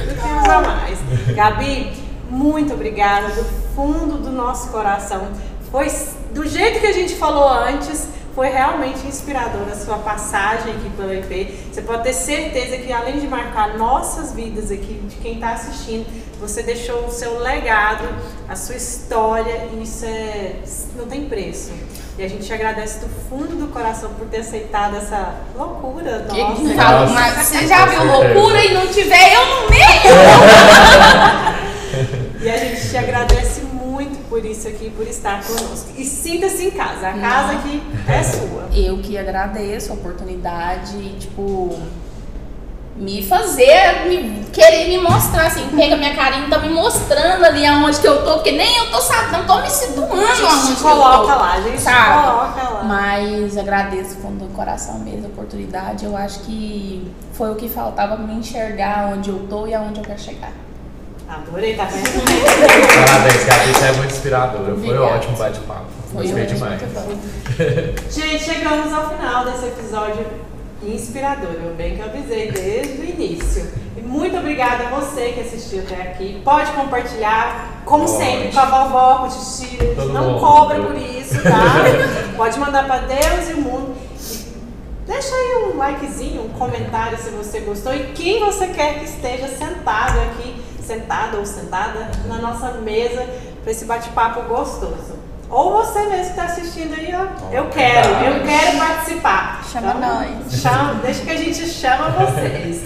[0.08, 0.98] Não temos a mais.
[1.36, 1.92] Gabi,
[2.30, 3.44] muito obrigada do
[3.76, 5.28] fundo do nosso coração.
[5.72, 5.88] Foi
[6.34, 8.08] do jeito que a gente falou antes.
[8.38, 11.58] Foi realmente inspiradora a sua passagem aqui pela IP.
[11.72, 16.06] Você pode ter certeza que além de marcar nossas vidas aqui, de quem está assistindo,
[16.40, 18.08] você deixou o seu legado,
[18.48, 20.58] a sua história, e isso é,
[20.96, 21.72] não tem preço.
[22.16, 26.40] E a gente te agradece do fundo do coração por ter aceitado essa loucura Que
[26.40, 26.62] nossa.
[26.62, 29.88] que fala, Nossa, mas você já viu loucura e não tiver eu no meio?
[32.40, 33.67] E a gente te agradece muito
[34.38, 35.90] por isso aqui, por estar conosco.
[35.98, 38.68] E sinta-se em casa, a casa aqui é sua.
[38.76, 41.76] Eu que agradeço a oportunidade, tipo,
[42.96, 48.00] me fazer, me, querer me mostrar, assim, pega minha carinha, tá me mostrando ali aonde
[48.00, 50.76] que eu tô, porque nem eu tô sabendo, não tô me situando A aonde gente
[50.76, 51.28] que coloca eu tô.
[51.42, 52.28] lá, a gente te sabe?
[52.28, 52.84] coloca lá.
[52.84, 56.06] Mas agradeço fundo do coração mesmo a oportunidade.
[56.06, 60.06] Eu acho que foi o que faltava me enxergar onde eu tô e aonde eu
[60.06, 60.52] quero chegar.
[61.30, 62.08] Adorei, tá vendo?
[63.06, 64.64] Parabéns, Gabi, você é muito inspiradora.
[64.64, 65.04] Foi Obrigada.
[65.04, 65.86] ótimo bate-papo.
[66.12, 66.82] Foi Gostei demais.
[68.10, 70.26] Gente, chegamos ao final desse episódio
[70.82, 71.52] inspirador.
[71.52, 73.70] Eu bem que avisei desde o início.
[73.98, 76.42] E muito obrigada a você que assistiu até aqui.
[76.46, 78.18] Pode compartilhar, como Pode.
[78.18, 79.96] sempre, com a vovó, com o tio.
[79.96, 81.84] Todo Não cobra por isso, tá?
[82.38, 83.98] Pode mandar para Deus e o mundo.
[85.06, 89.48] Deixa aí um likezinho, um comentário se você gostou e quem você quer que esteja
[89.48, 90.56] sentado aqui,
[90.88, 93.26] sentado ou sentada na nossa mesa
[93.62, 95.18] para esse bate-papo gostoso.
[95.50, 97.54] Ou você mesmo que está assistindo aí, ó.
[97.56, 99.64] Eu quero, eu quero participar.
[99.72, 100.60] Chama nós.
[100.62, 102.82] Chama, deixa que a gente chama vocês.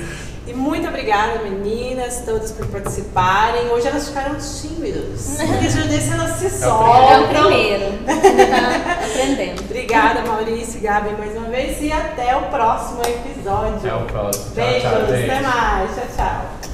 [0.48, 3.68] E muito obrigada, meninas, todas por participarem.
[3.70, 5.38] Hoje elas ficaram tímidas.
[5.42, 7.28] Porque já desse elas se É o soltam.
[7.30, 7.86] primeiro.
[8.08, 8.48] Ainda
[8.86, 9.62] tá aprendendo.
[9.66, 11.82] Obrigada, Maurício e Gabi, mais uma vez.
[11.82, 13.76] E até o próximo episódio.
[13.78, 14.46] Até o próximo.
[14.46, 15.32] Tchau, Beijos, tchau, gente.
[15.32, 15.96] até mais.
[15.96, 16.71] Tchau, tchau.